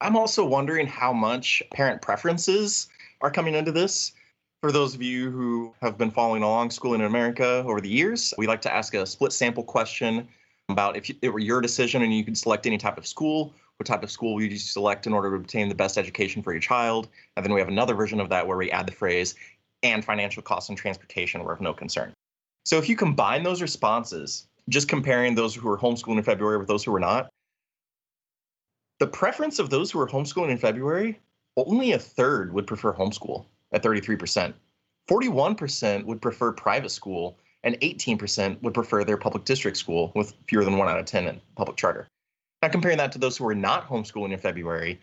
I'm 0.01 0.17
also 0.17 0.45
wondering 0.45 0.87
how 0.87 1.13
much 1.13 1.63
parent 1.73 2.03
preferences 2.03 2.89
are 3.21 3.31
coming 3.31 3.55
into 3.55 3.73
this 3.73 4.13
for 4.63 4.71
those 4.71 4.95
of 4.95 5.03
you 5.03 5.29
who 5.29 5.75
have 5.83 5.99
been 5.99 6.11
following 6.13 6.45
along 6.45 6.71
Schooling 6.71 7.01
in 7.01 7.07
America 7.07 7.65
over 7.67 7.81
the 7.81 7.89
years, 7.89 8.33
we 8.39 8.47
like 8.47 8.63
to 8.63 8.73
ask 8.73 8.95
a 8.95 9.05
split 9.05 9.33
sample 9.33 9.65
question 9.65 10.29
about 10.69 10.97
if 10.97 11.11
it 11.21 11.31
were 11.31 11.41
your 11.41 11.61
decision 11.61 12.03
and 12.03 12.15
you 12.15 12.25
could 12.25 12.39
select 12.39 12.65
any 12.65 12.79
type 12.79 12.97
of 12.97 13.05
school, 13.05 13.53
what 13.79 13.89
type 13.89 14.05
of 14.05 14.11
school 14.11 14.35
would 14.35 14.53
you 14.53 14.57
select 14.57 15.09
in 15.09 15.13
order 15.13 15.31
to 15.31 15.37
obtain 15.37 15.69
the 15.69 15.75
best 15.75 15.99
education 15.99 16.45
for 16.45 16.53
your 16.53 16.61
child? 16.61 17.09
And 17.37 17.45
then 17.45 17.53
we 17.53 17.59
have 17.59 17.69
another 17.69 17.95
version 17.95 18.21
of 18.21 18.29
that 18.29 18.47
where 18.47 18.57
we 18.57 18.71
add 18.71 18.87
the 18.87 18.93
phrase, 18.93 19.35
and 19.83 20.05
financial 20.05 20.45
costs 20.45 20.69
and 20.69 20.79
transportation 20.79 21.43
were 21.43 21.53
of 21.53 21.61
no 21.61 21.75
concern. 21.75 22.13
So 22.65 22.79
if 22.79 22.89
you 22.89 22.95
combine 22.95 23.43
those 23.43 23.63
responses, 23.63 24.47
just 24.69 24.87
comparing 24.87 25.35
those 25.35 25.57
who 25.57 25.69
were 25.69 25.77
homeschooling 25.77 26.19
in 26.19 26.23
February 26.23 26.59
with 26.59 26.69
those 26.69 26.85
who 26.85 26.93
were 26.93 27.01
not, 27.01 27.29
the 29.01 29.09
preference 29.09 29.59
of 29.59 29.71
those 29.71 29.91
who 29.91 29.99
were 29.99 30.07
homeschooling 30.07 30.51
in 30.51 30.59
February, 30.59 31.19
only 31.57 31.91
a 31.93 31.99
third 31.99 32.53
would 32.53 32.69
prefer 32.69 32.95
homeschool 32.95 33.47
at 33.73 33.83
33%. 33.83 34.55
41% 35.09 36.05
would 36.05 36.23
prefer 36.23 36.53
private 36.53 36.91
school, 36.91 37.39
and 37.65 37.79
18% 37.81 38.61
would 38.63 38.75
prefer 38.75 39.05
their 39.05 39.17
public 39.17 39.45
district 39.45 39.77
school 39.77 40.13
with 40.15 40.35
fewer 40.49 40.65
than 40.65 40.79
one 40.79 40.89
out 40.89 40.99
of 40.99 41.07
10 41.07 41.27
in 41.29 41.41
public 41.57 41.77
charter. 41.77 42.07
Now, 42.63 42.69
comparing 42.69 42.99
that 42.99 43.13
to 43.13 43.19
those 43.19 43.37
who 43.37 43.45
were 43.45 43.55
not 43.55 43.89
homeschooling 43.89 44.33
in 44.33 44.39
February, 44.39 45.01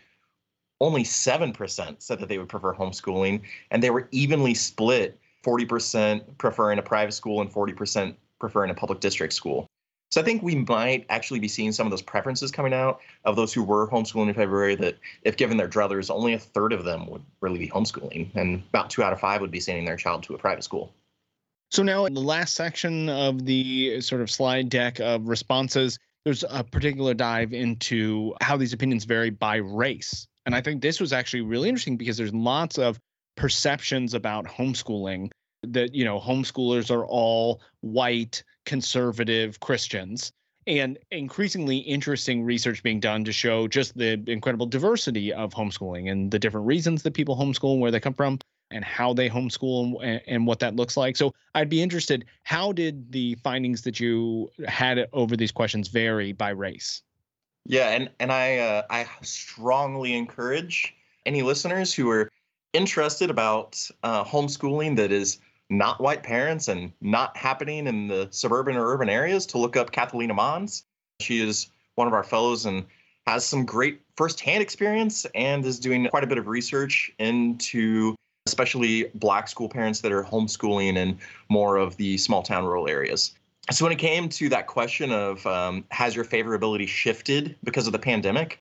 only 0.80 1.02
7% 1.02 1.96
said 1.98 2.18
that 2.18 2.28
they 2.28 2.38
would 2.38 2.48
prefer 2.48 2.74
homeschooling, 2.74 3.42
and 3.70 3.82
they 3.82 3.90
were 3.90 4.08
evenly 4.12 4.54
split 4.54 5.18
40% 5.44 6.22
preferring 6.38 6.78
a 6.78 6.82
private 6.82 7.12
school 7.12 7.40
and 7.40 7.52
40% 7.52 8.14
preferring 8.38 8.70
a 8.70 8.74
public 8.74 9.00
district 9.00 9.34
school. 9.34 9.66
So 10.10 10.20
I 10.20 10.24
think 10.24 10.42
we 10.42 10.56
might 10.56 11.06
actually 11.08 11.38
be 11.38 11.46
seeing 11.46 11.70
some 11.70 11.86
of 11.86 11.92
those 11.92 12.02
preferences 12.02 12.50
coming 12.50 12.74
out 12.74 13.00
of 13.24 13.36
those 13.36 13.52
who 13.52 13.62
were 13.62 13.88
homeschooling 13.88 14.28
in 14.28 14.34
February 14.34 14.74
that 14.76 14.98
if 15.22 15.36
given 15.36 15.56
their 15.56 15.68
druthers, 15.68 16.10
only 16.10 16.34
a 16.34 16.38
third 16.38 16.72
of 16.72 16.84
them 16.84 17.06
would 17.06 17.22
really 17.40 17.58
be 17.58 17.68
homeschooling 17.68 18.28
and 18.34 18.62
about 18.70 18.90
two 18.90 19.04
out 19.04 19.12
of 19.12 19.20
five 19.20 19.40
would 19.40 19.52
be 19.52 19.60
sending 19.60 19.84
their 19.84 19.96
child 19.96 20.24
to 20.24 20.34
a 20.34 20.38
private 20.38 20.64
school. 20.64 20.92
So 21.70 21.84
now 21.84 22.06
in 22.06 22.14
the 22.14 22.20
last 22.20 22.56
section 22.56 23.08
of 23.08 23.44
the 23.44 24.00
sort 24.00 24.20
of 24.20 24.30
slide 24.30 24.68
deck 24.68 24.98
of 24.98 25.28
responses, 25.28 25.96
there's 26.24 26.44
a 26.50 26.64
particular 26.64 27.14
dive 27.14 27.52
into 27.52 28.34
how 28.40 28.56
these 28.56 28.72
opinions 28.72 29.04
vary 29.04 29.30
by 29.30 29.56
race. 29.56 30.26
And 30.44 30.56
I 30.56 30.60
think 30.60 30.82
this 30.82 30.98
was 30.98 31.12
actually 31.12 31.42
really 31.42 31.68
interesting 31.68 31.96
because 31.96 32.16
there's 32.16 32.34
lots 32.34 32.78
of 32.78 32.98
perceptions 33.36 34.14
about 34.14 34.46
homeschooling 34.46 35.30
that, 35.62 35.94
you 35.94 36.04
know, 36.04 36.18
homeschoolers 36.18 36.90
are 36.90 37.04
all 37.04 37.60
white, 37.80 38.42
conservative 38.66 39.60
Christians 39.60 40.32
and 40.66 40.98
increasingly 41.10 41.78
interesting 41.78 42.44
research 42.44 42.82
being 42.82 43.00
done 43.00 43.24
to 43.24 43.32
show 43.32 43.66
just 43.66 43.96
the 43.96 44.22
incredible 44.26 44.66
diversity 44.66 45.32
of 45.32 45.52
homeschooling 45.52 46.10
and 46.10 46.30
the 46.30 46.38
different 46.38 46.66
reasons 46.66 47.02
that 47.02 47.14
people 47.14 47.36
homeschool 47.36 47.72
and 47.72 47.80
where 47.80 47.90
they 47.90 48.00
come 48.00 48.14
from 48.14 48.38
and 48.70 48.84
how 48.84 49.12
they 49.12 49.28
homeschool 49.28 49.96
and, 50.02 50.20
and 50.26 50.46
what 50.46 50.60
that 50.60 50.76
looks 50.76 50.96
like. 50.96 51.16
So 51.16 51.32
I'd 51.54 51.68
be 51.68 51.82
interested, 51.82 52.24
how 52.44 52.72
did 52.72 53.10
the 53.10 53.36
findings 53.42 53.82
that 53.82 53.98
you 53.98 54.50
had 54.66 55.08
over 55.12 55.36
these 55.36 55.50
questions 55.50 55.88
vary 55.88 56.32
by 56.32 56.50
race? 56.50 57.02
Yeah, 57.66 57.90
and 57.90 58.10
and 58.20 58.32
I 58.32 58.58
uh, 58.58 58.82
I 58.90 59.06
strongly 59.22 60.14
encourage 60.14 60.94
any 61.26 61.42
listeners 61.42 61.92
who 61.92 62.08
are 62.10 62.30
interested 62.72 63.30
about 63.30 63.78
uh, 64.02 64.24
homeschooling 64.24 64.96
that 64.96 65.12
is 65.12 65.38
not 65.70 66.00
white 66.00 66.22
parents 66.22 66.68
and 66.68 66.92
not 67.00 67.36
happening 67.36 67.86
in 67.86 68.08
the 68.08 68.28
suburban 68.30 68.76
or 68.76 68.92
urban 68.92 69.08
areas 69.08 69.46
to 69.46 69.58
look 69.58 69.76
up 69.76 69.92
Catalina 69.92 70.34
Mons. 70.34 70.84
She 71.20 71.40
is 71.40 71.68
one 71.94 72.08
of 72.08 72.12
our 72.12 72.24
fellows 72.24 72.66
and 72.66 72.84
has 73.26 73.44
some 73.44 73.64
great 73.64 74.00
firsthand 74.16 74.62
experience 74.62 75.26
and 75.34 75.64
is 75.64 75.78
doing 75.78 76.08
quite 76.08 76.24
a 76.24 76.26
bit 76.26 76.38
of 76.38 76.48
research 76.48 77.12
into 77.18 78.14
especially 78.46 79.04
black 79.14 79.46
school 79.46 79.68
parents 79.68 80.00
that 80.00 80.10
are 80.10 80.24
homeschooling 80.24 80.96
in 80.96 81.18
more 81.48 81.76
of 81.76 81.96
the 81.98 82.18
small 82.18 82.42
town 82.42 82.64
rural 82.64 82.88
areas. 82.88 83.34
So 83.70 83.84
when 83.84 83.92
it 83.92 83.98
came 83.98 84.28
to 84.30 84.48
that 84.48 84.66
question 84.66 85.12
of 85.12 85.46
um, 85.46 85.84
has 85.90 86.16
your 86.16 86.24
favorability 86.24 86.88
shifted 86.88 87.54
because 87.62 87.86
of 87.86 87.92
the 87.92 87.98
pandemic, 87.98 88.58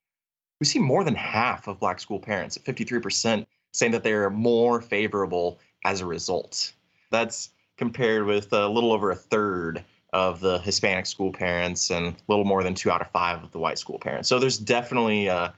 we 0.60 0.66
see 0.68 0.78
more 0.78 1.04
than 1.04 1.16
half 1.16 1.68
of 1.68 1.80
black 1.80 2.00
school 2.00 2.20
parents 2.20 2.58
at 2.58 2.64
53% 2.64 3.46
saying 3.74 3.92
that 3.94 4.04
they're 4.04 4.30
more 4.30 4.82
favorable 4.82 5.60
as 5.86 6.02
a 6.02 6.06
result. 6.06 6.74
That's 7.12 7.50
compared 7.78 8.26
with 8.26 8.52
a 8.54 8.68
little 8.68 8.92
over 8.92 9.12
a 9.12 9.16
third 9.16 9.84
of 10.12 10.40
the 10.40 10.60
Hispanic 10.60 11.06
school 11.06 11.32
parents 11.32 11.92
and 11.92 12.08
a 12.08 12.16
little 12.28 12.46
more 12.46 12.64
than 12.64 12.74
two 12.74 12.92
out 12.92 13.02
of 13.02 13.10
five 13.12 13.44
of 13.44 13.52
the 13.52 13.60
white 13.60 13.78
school 13.78 14.00
parents. 14.00 14.28
So 14.28 14.40
there's 14.40 14.58
definitely 14.58 15.28
a 15.28 15.54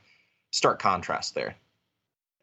stark 0.52 0.80
contrast 0.80 1.36
there. 1.36 1.56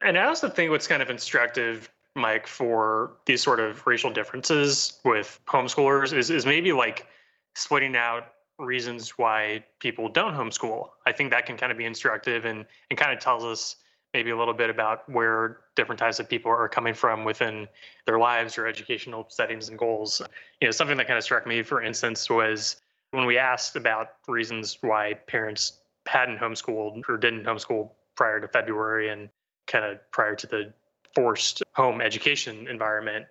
And 0.01 0.17
I 0.17 0.25
also 0.25 0.49
think 0.49 0.71
what's 0.71 0.87
kind 0.87 1.03
of 1.03 1.11
instructive, 1.11 1.91
Mike, 2.15 2.47
for 2.47 3.13
these 3.27 3.43
sort 3.43 3.61
of 3.61 3.87
racial 3.87 4.11
differences 4.11 4.99
with 5.05 5.41
homeschoolers 5.47 6.17
is, 6.17 6.31
is 6.31 6.47
maybe 6.47 6.73
like 6.73 7.07
splitting 7.55 7.97
out 7.97 8.33
reasons 8.59 9.11
why 9.11 9.65
people 9.79 10.09
don't 10.09 10.35
homeschool. 10.35 10.89
I 11.07 11.13
think 11.13 11.31
that 11.31 11.47
can 11.47 11.57
kind 11.57 11.71
of 11.71 11.79
be 11.79 11.85
instructive 11.85 12.45
and, 12.45 12.65
and 12.91 12.99
kind 12.99 13.13
of 13.13 13.21
tells 13.21 13.45
us 13.45 13.77
maybe 14.19 14.31
a 14.31 14.37
little 14.37 14.53
bit 14.53 14.69
about 14.69 15.09
where 15.09 15.59
different 15.77 15.97
types 15.97 16.19
of 16.19 16.29
people 16.29 16.51
are 16.51 16.69
coming 16.69 16.93
from 16.93 17.25
within 17.25 17.69
their 18.05 18.19
lives 18.19 18.59
or 18.59 18.67
educational 18.67 19.25
settings 19.29 19.69
and 19.69 19.79
goals. 19.79 20.21
You 20.61 20.67
know, 20.67 20.73
something 20.73 20.97
that 20.97 21.07
kind 21.07 21.17
of 21.17 21.23
struck 21.23 21.47
me, 21.47 21.63
for 21.63 21.81
instance, 21.81 22.29
was 22.29 22.81
when 23.13 23.27
we 23.27 23.39
asked 23.39 23.77
about 23.77 24.09
reasons 24.27 24.77
why 24.81 25.15
parents 25.29 25.79
hadn't 26.07 26.39
homeschooled 26.39 27.09
or 27.09 27.17
didn't 27.17 27.45
homeschool 27.45 27.91
prior 28.17 28.41
to 28.41 28.49
February 28.49 29.09
and 29.09 29.29
kind 29.69 29.85
of 29.85 29.99
prior 30.11 30.35
to 30.35 30.49
the 30.49 30.73
forced 31.15 31.63
home 31.75 32.01
education 32.01 32.67
environment. 32.67 33.25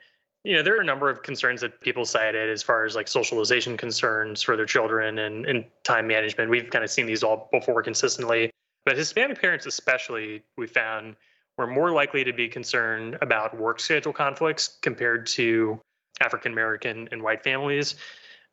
You 0.46 0.56
know, 0.56 0.64
there 0.64 0.78
are 0.78 0.82
a 0.82 0.86
number 0.86 1.10
of 1.10 1.22
concerns 1.22 1.60
that 1.60 1.82
people 1.82 2.06
cited 2.06 2.50
as 2.50 2.64
far 2.64 2.86
as 2.86 2.96
like 2.96 3.10
socialization 3.10 3.76
concerns 3.76 4.42
for 4.42 4.56
their 4.56 4.66
children 4.66 5.20
and, 5.20 5.46
and 5.48 5.66
time 5.84 6.08
management. 6.08 6.50
We've 6.50 6.70
kind 6.70 6.86
of 6.86 6.90
seen 6.90 7.08
these 7.08 7.24
all 7.24 7.50
before 7.52 7.84
consistently 7.84 8.52
but 8.88 8.96
Hispanic 8.96 9.42
parents, 9.42 9.66
especially, 9.66 10.44
we 10.56 10.66
found 10.66 11.18
were 11.58 11.68
more 11.68 11.92
likely 11.92 12.24
to 12.24 12.32
be 12.32 12.48
concerned 12.48 13.18
about 13.20 13.58
work 13.58 13.82
schedule 13.82 14.14
conflicts 14.14 14.78
compared 14.82 15.28
to 15.28 15.78
African 16.22 16.54
American 16.54 17.10
and 17.12 17.22
white 17.22 17.44
families. 17.44 17.96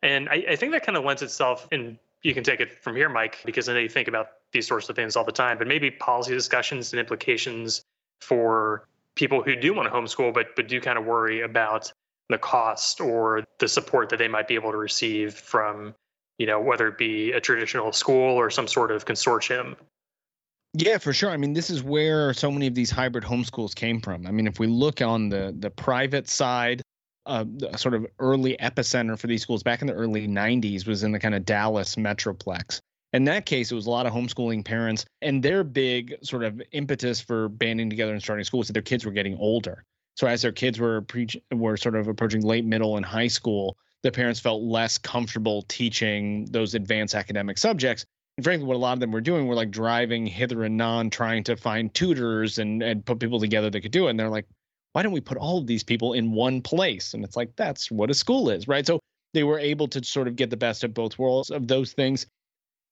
And 0.03 0.29
I, 0.29 0.45
I 0.51 0.57
think 0.57 0.73
that 0.73 0.85
kind 0.85 0.99
of 0.99 1.05
lends 1.05 1.23
itself, 1.23 1.69
and 1.71 1.97
you 2.25 2.35
can 2.35 2.43
take 2.43 2.59
it 2.59 2.83
from 2.83 2.97
here, 2.97 3.09
Mike, 3.09 3.43
because 3.45 3.69
I 3.69 3.75
know 3.75 3.79
you 3.79 3.89
think 3.89 4.09
about 4.09 4.27
these 4.51 4.67
sorts 4.67 4.89
of 4.89 4.97
things 4.97 5.15
all 5.15 5.23
the 5.23 5.31
time, 5.31 5.57
but 5.57 5.69
maybe 5.69 5.89
policy 5.89 6.33
discussions 6.33 6.93
and 6.93 6.99
implications 6.99 7.85
for 8.21 8.89
people 9.15 9.41
who 9.41 9.55
do 9.55 9.73
want 9.73 9.89
to 9.89 9.95
homeschool, 9.95 10.35
but 10.35 10.57
but 10.57 10.67
do 10.67 10.81
kind 10.81 10.99
of 10.99 11.05
worry 11.05 11.43
about 11.43 11.93
the 12.29 12.39
cost 12.39 13.01
or 13.01 13.45
the 13.61 13.69
support 13.69 14.09
that 14.09 14.17
they 14.17 14.27
might 14.27 14.49
be 14.49 14.57
able 14.57 14.73
to 14.73 14.79
receive 14.79 15.35
from, 15.35 15.95
you 16.39 16.47
know, 16.49 16.61
whether 16.61 16.89
it 16.89 16.99
be 16.99 17.31
a 17.31 17.41
traditional 17.41 17.93
school 17.93 18.35
or 18.35 18.51
some 18.51 18.67
sort 18.67 18.91
of 18.91 19.05
consortium. 19.05 19.77
Yeah, 20.77 20.99
for 20.99 21.13
sure. 21.13 21.31
I 21.31 21.37
mean, 21.37 21.53
this 21.53 21.71
is 21.71 21.85
where 21.85 22.35
so 22.35 22.51
many 22.51 22.67
of 22.67 22.75
these 22.75 22.91
hybrid 22.91 23.23
homeschools 23.23 23.75
came 23.77 24.01
from. 24.01 24.27
I 24.27 24.33
mean, 24.33 24.49
if 24.49 24.59
we 24.59 24.67
look 24.67 25.01
on 25.01 25.29
the 25.29 25.55
the 25.57 25.71
private 25.71 26.29
side, 26.29 26.83
uh, 27.27 27.45
sort 27.77 27.95
of 27.95 28.07
early 28.19 28.57
epicenter 28.61 29.17
for 29.17 29.29
these 29.29 29.41
schools 29.41 29.63
back 29.63 29.81
in 29.81 29.87
the 29.87 29.95
early 29.95 30.27
90s 30.27 30.87
was 30.87 31.05
in 31.05 31.13
the 31.13 31.21
kind 31.21 31.35
of 31.35 31.45
Dallas 31.45 31.95
metroplex. 31.95 32.81
In 33.13 33.25
that 33.27 33.47
case, 33.47 33.71
it 33.71 33.77
was 33.77 33.87
a 33.87 33.91
lot 33.91 34.07
of 34.07 34.13
homeschooling 34.13 34.65
parents, 34.65 35.05
and 35.23 35.41
their 35.41 35.63
big 35.63 36.17
sort 36.23 36.43
of 36.43 36.61
impetus 36.73 37.21
for 37.21 37.49
banding 37.49 37.89
together 37.89 38.13
and 38.13 38.21
starting 38.21 38.45
schools 38.45 38.67
that 38.67 38.73
their 38.73 38.83
kids 38.83 39.07
were 39.07 39.13
getting 39.13 39.39
older. 39.39 39.85
So 40.17 40.27
as 40.27 40.43
their 40.43 40.53
kids 40.53 40.81
were 40.81 41.03
preach 41.03 41.37
were 41.53 41.77
sort 41.77 41.95
of 41.95 42.09
approaching 42.09 42.43
late 42.43 42.65
middle 42.65 42.97
and 42.97 43.07
high 43.07 43.29
school, 43.29 43.77
the 44.03 44.11
parents 44.11 44.41
felt 44.41 44.63
less 44.63 44.99
comfortable 44.99 45.63
teaching 45.63 46.47
those 46.47 46.75
advanced 46.75 47.15
academic 47.15 47.59
subjects. 47.59 48.05
Frankly, 48.43 48.67
what 48.67 48.75
a 48.75 48.79
lot 48.79 48.95
of 48.95 49.01
them 49.01 49.13
were 49.13 49.21
doing 49.21 49.47
were 49.47 49.55
like 49.55 49.71
driving 49.71 50.27
hither 50.27 50.65
and 50.65 50.77
non, 50.77 51.09
trying 51.11 51.45
to 51.45 51.57
find 51.57 51.93
tutors 51.95 52.59
and 52.59 52.83
and 52.83 53.05
put 53.05 53.21
people 53.21 53.39
together 53.39 53.71
that 53.71 53.81
could 53.81 53.93
do 53.93 54.07
it. 54.07 54.11
And 54.11 54.19
they're 54.19 54.29
like, 54.29 54.47
why 54.93 55.03
don't 55.03 55.13
we 55.13 55.21
put 55.21 55.39
all 55.39 55.59
of 55.59 55.67
these 55.67 55.85
people 55.85 56.15
in 56.15 56.33
one 56.33 56.61
place? 56.61 57.15
And 57.15 57.25
it's 57.25 57.37
like 57.37 57.55
that's 57.57 57.91
what 57.91 58.11
a 58.11 58.15
school 58.15 58.51
is, 58.51 58.67
right? 58.67 58.87
So 58.87 59.01
they 59.35 59.45
were 59.45 59.59
able 59.59 59.89
to 59.89 60.03
sort 60.05 60.29
of 60.29 60.37
get 60.37 60.51
the 60.51 60.57
best 60.57 60.85
of 60.85 60.95
both 60.95 61.19
worlds 61.19 61.51
of 61.51 61.69
those 61.69 61.93
things. 61.93 62.27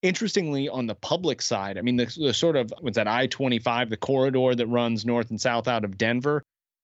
Interestingly, 0.02 0.68
on 0.68 0.87
the 0.87 0.96
public 0.96 1.40
side, 1.40 1.78
I 1.78 1.83
mean, 1.83 1.96
the, 1.96 2.12
the 2.18 2.35
sort 2.35 2.57
of 2.57 2.72
what's 2.81 2.96
that 2.96 3.07
I 3.07 3.28
25, 3.28 3.90
the 3.90 3.96
corridor 3.96 4.55
that 4.55 4.66
runs 4.66 5.07
north 5.07 5.31
and 5.31 5.40
south 5.40 5.68
out 5.68 5.85
of 5.85 5.96
Denver, 5.96 6.42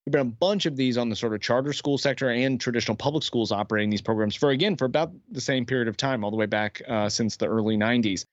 There've 0.09 0.25
been 0.25 0.33
a 0.33 0.37
bunch 0.37 0.65
of 0.65 0.75
these 0.75 0.97
on 0.97 1.11
the 1.11 1.17
sort 1.17 1.35
of 1.35 1.43
charter 1.43 1.75
school 1.75 1.99
sector 1.99 2.31
and 2.31 2.59
traditional 2.59 2.97
public 2.97 3.23
schools 3.23 3.53
operating 3.53 3.91
these 3.91 4.01
programs 4.01 4.35
for 4.35 4.49
again 4.49 4.75
for 4.75 4.87
about 4.87 5.13
the 5.31 5.41
same 5.41 5.67
period 5.67 5.87
of 5.87 5.99
time, 5.99 6.25
all 6.25 6.31
the 6.31 6.37
way 6.39 6.47
back 6.47 6.81
uh, 6.89 7.11
since 7.11 7.37
the 7.37 7.47
early 7.47 7.77
90s. 7.77 8.25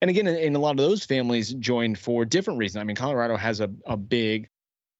And 0.00 0.08
again, 0.08 0.26
in, 0.26 0.56
a 0.56 0.58
lot 0.58 0.70
of 0.70 0.76
those 0.78 1.04
families 1.04 1.52
joined 1.54 1.98
for 1.98 2.24
different 2.24 2.58
reasons. 2.58 2.80
I 2.80 2.84
mean, 2.84 2.96
Colorado 2.96 3.36
has 3.36 3.60
a, 3.60 3.70
a 3.86 3.96
big 3.96 4.48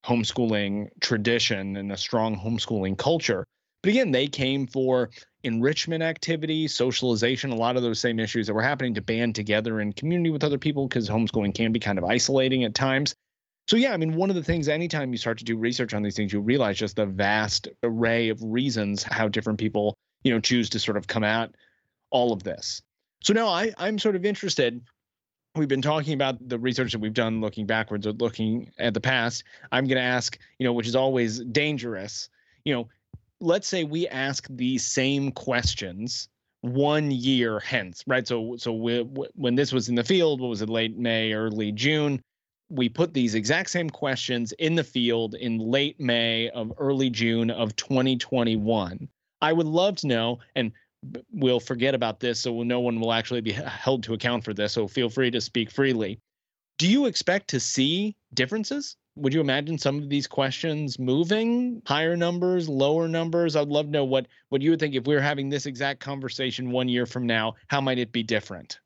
homeschooling 0.05 0.89
tradition 1.01 1.77
and 1.77 1.93
a 1.93 1.97
strong 1.97 2.39
homeschooling 2.39 2.99
culture. 2.99 3.47
But 3.83 3.91
again, 3.91 4.11
they 4.11 4.27
came 4.27 4.67
for 4.67 5.11
enrichment 5.43 6.03
activities, 6.03 6.75
socialization, 6.75 7.51
a 7.51 7.57
lot 7.57 7.77
of 7.77 7.83
those 7.83 7.99
same 7.99 8.19
issues 8.19 8.47
that 8.47 8.55
were 8.55 8.63
happening 8.63 8.95
to 8.95 9.01
band 9.01 9.35
together 9.35 9.81
in 9.81 9.95
community 9.95 10.31
with 10.31 10.45
other 10.45 10.59
people 10.59 10.87
because 10.87 11.09
homeschooling 11.09 11.55
can 11.55 11.73
be 11.73 11.81
kind 11.81 11.99
of 11.99 12.05
isolating 12.05 12.65
at 12.65 12.75
times. 12.75 13.15
So 13.69 13.77
yeah, 13.77 13.93
I 13.93 13.97
mean, 13.97 14.17
one 14.17 14.31
of 14.31 14.37
the 14.37 14.43
things 14.43 14.69
anytime 14.69 15.13
you 15.13 15.19
start 15.19 15.39
to 15.39 15.45
do 15.45 15.57
research 15.57 15.95
on 15.95 16.03
these 16.03 16.17
things, 16.17 16.33
you 16.33 16.41
realize 16.41 16.77
just 16.77 16.97
the 16.97 17.07
vast 17.07 17.69
array 17.83 18.29
of 18.29 18.43
reasons 18.43 19.03
how 19.03 19.29
different 19.29 19.59
people, 19.59 19.97
you 20.25 20.33
know, 20.33 20.41
choose 20.41 20.69
to 20.71 20.79
sort 20.79 20.97
of 20.97 21.07
come 21.07 21.25
at 21.25 21.55
all 22.11 22.33
of 22.33 22.43
this. 22.43 22.83
So 23.23 23.33
now 23.33 23.49
I, 23.49 23.73
I'm 23.79 23.99
sort 23.99 24.17
of 24.17 24.25
interested. 24.25 24.81
We've 25.57 25.69
been 25.69 25.83
talking 25.83 26.15
about 26.15 26.49
the 26.49 26.59
research 26.59 26.93
that 26.93 27.01
we've 27.01 27.15
done 27.15 27.41
looking 27.41 27.67
backwards 27.67 28.07
or 28.07 28.13
looking 28.13 28.71
at 28.79 28.95
the 28.95 29.01
past. 29.01 29.45
I'm 29.73 29.87
going 29.87 29.97
to 29.97 30.03
ask, 30.03 30.39
you 30.59 30.65
know, 30.65 30.73
which 30.73 30.87
is 30.87 30.97
always 30.97 31.41
dangerous, 31.41 32.29
you 32.65 32.75
know, 32.75 32.89
let's 33.41 33.67
say 33.67 33.85
we 33.85 34.07
ask 34.09 34.47
the 34.51 34.79
same 34.79 35.33
questions 35.33 36.29
one 36.61 37.11
year 37.11 37.59
hence, 37.59 38.05
right? 38.07 38.29
So, 38.29 38.57
so 38.59 38.73
we, 38.73 39.01
when 39.35 39.55
this 39.55 39.73
was 39.73 39.89
in 39.89 39.95
the 39.95 40.05
field, 40.05 40.41
what 40.41 40.49
was 40.49 40.63
it, 40.63 40.69
late 40.69 40.97
May, 40.97 41.33
early 41.33 41.73
June? 41.73 42.23
we 42.71 42.89
put 42.89 43.13
these 43.13 43.35
exact 43.35 43.69
same 43.69 43.91
questions 43.91 44.53
in 44.53 44.77
the 44.77 44.85
field 44.85 45.35
in 45.35 45.59
late 45.59 45.99
May 46.01 46.49
of 46.51 46.73
early 46.79 47.11
June 47.11 47.51
of 47.51 47.75
2021. 47.77 49.09
I 49.43 49.53
would 49.53 49.67
love 49.67 49.97
to 49.97 50.07
know, 50.07 50.39
and 50.55 50.71
we'll 51.33 51.61
forget 51.61 51.95
about 51.95 52.21
this, 52.21 52.41
so 52.41 52.63
no 52.63 52.81
one 52.81 53.01
will 53.01 53.13
actually 53.13 53.41
be 53.41 53.53
held 53.53 54.03
to 54.05 54.15
account 54.15 54.45
for 54.45 54.55
this. 54.55 54.73
So 54.73 54.87
feel 54.87 55.09
free 55.09 55.31
to 55.31 55.41
speak 55.41 55.71
freely. 55.71 56.21
Do 56.79 56.89
you 56.89 57.07
expect 57.07 57.49
to 57.49 57.61
see 57.61 58.17
differences? 58.35 58.97
Would 59.17 59.35
you 59.35 59.41
imagine 59.41 59.77
some 59.77 59.99
of 59.99 60.09
these 60.09 60.27
questions 60.27 60.99
moving 60.99 61.83
higher 61.85 62.17
numbers, 62.17 62.69
lower 62.69 63.09
numbers? 63.09 63.57
I'd 63.57 63.69
love 63.69 63.87
to 63.87 63.91
know 63.93 64.05
what 64.05 64.27
what 64.49 64.63
you 64.63 64.71
would 64.71 64.81
think 64.81 64.95
if 64.95 65.07
we 65.07 65.15
were 65.15 65.21
having 65.21 65.51
this 65.51 65.67
exact 65.67 66.01
conversation 66.01 66.71
one 66.71 66.89
year 66.89 67.07
from 67.07 67.27
now. 67.27 67.55
How 67.69 67.81
might 67.81 67.99
it 67.99 68.13
be 68.13 68.23
different? 68.23 68.81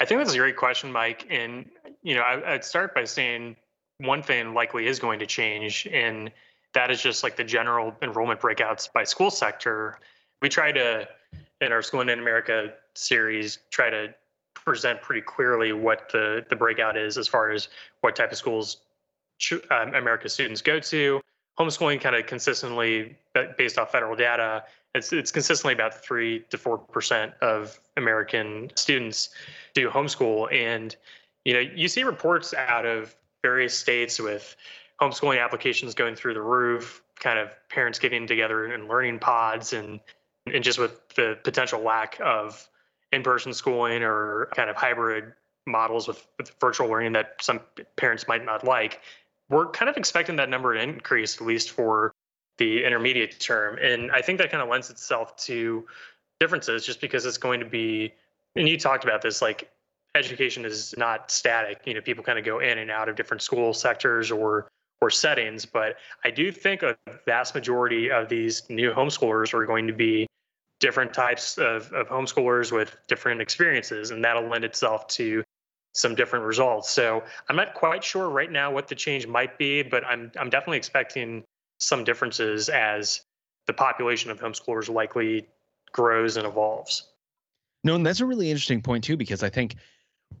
I 0.00 0.04
think 0.04 0.20
that's 0.20 0.34
a 0.34 0.38
great 0.38 0.56
question, 0.56 0.92
Mike. 0.92 1.26
And 1.30 1.70
you 2.02 2.14
know, 2.14 2.22
I, 2.22 2.52
would 2.52 2.64
start 2.64 2.94
by 2.94 3.04
saying 3.04 3.56
one 3.98 4.22
thing 4.22 4.54
likely 4.54 4.86
is 4.86 4.98
going 4.98 5.20
to 5.20 5.26
change, 5.26 5.86
and 5.90 6.30
that 6.74 6.90
is 6.90 7.00
just 7.00 7.22
like 7.22 7.36
the 7.36 7.44
general 7.44 7.94
enrollment 8.02 8.40
breakouts 8.40 8.92
by 8.92 9.04
school 9.04 9.30
sector. 9.30 9.98
We 10.42 10.48
try 10.48 10.72
to, 10.72 11.08
in 11.64 11.72
our 11.72 11.82
School 11.82 12.00
in 12.00 12.10
America 12.10 12.72
series, 12.94 13.58
try 13.70 13.90
to 13.90 14.14
present 14.54 15.02
pretty 15.02 15.20
clearly 15.20 15.72
what 15.72 16.08
the 16.12 16.44
the 16.48 16.56
breakout 16.56 16.96
is 16.96 17.18
as 17.18 17.26
far 17.26 17.50
as 17.50 17.68
what 18.00 18.16
type 18.16 18.32
of 18.32 18.38
schools 18.38 18.78
um, 19.70 19.94
America 19.94 20.28
students 20.28 20.62
go 20.62 20.78
to. 20.78 21.20
Homeschooling 21.58 22.00
kind 22.00 22.16
of 22.16 22.26
consistently, 22.26 23.16
based 23.56 23.78
off 23.78 23.92
federal 23.92 24.16
data, 24.16 24.64
it's 24.94 25.12
it's 25.12 25.30
consistently 25.30 25.72
about 25.72 25.94
three 25.94 26.44
to 26.50 26.58
four 26.58 26.78
percent 26.78 27.32
of 27.42 27.78
American 27.96 28.70
students 28.74 29.30
do 29.74 29.90
homeschool, 29.90 30.52
and 30.52 30.96
you 31.44 31.52
know 31.52 31.60
you 31.60 31.88
see 31.88 32.02
reports 32.02 32.54
out 32.54 32.86
of 32.86 33.14
various 33.42 33.76
states 33.76 34.20
with 34.20 34.56
homeschooling 35.00 35.42
applications 35.42 35.94
going 35.94 36.14
through 36.14 36.34
the 36.34 36.42
roof, 36.42 37.02
kind 37.20 37.38
of 37.38 37.48
parents 37.68 37.98
getting 37.98 38.26
together 38.26 38.66
and 38.66 38.88
learning 38.88 39.18
pods, 39.18 39.72
and 39.72 40.00
and 40.52 40.62
just 40.62 40.78
with 40.78 41.08
the 41.14 41.38
potential 41.44 41.80
lack 41.80 42.18
of 42.22 42.68
in-person 43.12 43.54
schooling 43.54 44.02
or 44.02 44.48
kind 44.54 44.68
of 44.68 44.76
hybrid 44.76 45.32
models 45.66 46.06
with, 46.06 46.26
with 46.38 46.54
virtual 46.60 46.88
learning 46.88 47.12
that 47.12 47.36
some 47.40 47.60
parents 47.96 48.28
might 48.28 48.44
not 48.44 48.64
like, 48.64 49.00
we're 49.48 49.70
kind 49.70 49.88
of 49.88 49.96
expecting 49.96 50.36
that 50.36 50.48
number 50.48 50.74
to 50.74 50.80
increase 50.80 51.40
at 51.40 51.46
least 51.46 51.70
for 51.70 52.12
the 52.58 52.84
intermediate 52.84 53.38
term. 53.40 53.78
And 53.80 54.10
I 54.12 54.20
think 54.20 54.38
that 54.38 54.50
kind 54.50 54.62
of 54.62 54.68
lends 54.68 54.90
itself 54.90 55.36
to 55.38 55.86
differences 56.40 56.84
just 56.84 57.00
because 57.00 57.24
it's 57.24 57.38
going 57.38 57.60
to 57.60 57.66
be, 57.66 58.12
and 58.56 58.68
you 58.68 58.78
talked 58.78 59.04
about 59.04 59.22
this, 59.22 59.40
like 59.42 59.70
education 60.14 60.64
is 60.64 60.94
not 60.96 61.30
static. 61.30 61.80
You 61.84 61.94
know, 61.94 62.00
people 62.00 62.22
kind 62.22 62.38
of 62.38 62.44
go 62.44 62.60
in 62.60 62.78
and 62.78 62.90
out 62.90 63.08
of 63.08 63.16
different 63.16 63.42
school 63.42 63.74
sectors 63.74 64.30
or 64.30 64.68
or 65.00 65.10
settings, 65.10 65.66
but 65.66 65.96
I 66.24 66.30
do 66.30 66.50
think 66.50 66.82
a 66.82 66.96
vast 67.26 67.54
majority 67.54 68.10
of 68.10 68.28
these 68.28 68.62
new 68.70 68.92
homeschoolers 68.92 69.52
are 69.52 69.66
going 69.66 69.86
to 69.86 69.92
be 69.92 70.26
different 70.84 71.14
types 71.14 71.56
of, 71.56 71.90
of 71.92 72.08
homeschoolers 72.08 72.70
with 72.70 72.94
different 73.08 73.40
experiences, 73.40 74.10
and 74.10 74.22
that'll 74.22 74.46
lend 74.46 74.64
itself 74.64 75.06
to 75.06 75.42
some 75.94 76.14
different 76.14 76.44
results. 76.44 76.90
So 76.90 77.22
I'm 77.48 77.56
not 77.56 77.72
quite 77.72 78.04
sure 78.04 78.28
right 78.28 78.52
now 78.52 78.70
what 78.70 78.88
the 78.88 78.94
change 78.94 79.26
might 79.26 79.56
be, 79.56 79.82
but 79.82 80.04
I'm 80.04 80.30
I'm 80.38 80.50
definitely 80.50 80.76
expecting 80.76 81.42
some 81.78 82.04
differences 82.04 82.68
as 82.68 83.22
the 83.66 83.72
population 83.72 84.30
of 84.30 84.38
homeschoolers 84.38 84.92
likely 84.92 85.46
grows 85.92 86.36
and 86.36 86.46
evolves. 86.46 87.08
No, 87.82 87.94
and 87.94 88.04
that's 88.04 88.20
a 88.20 88.26
really 88.26 88.50
interesting 88.50 88.82
point 88.82 89.04
too, 89.04 89.16
because 89.16 89.42
I 89.42 89.48
think 89.48 89.76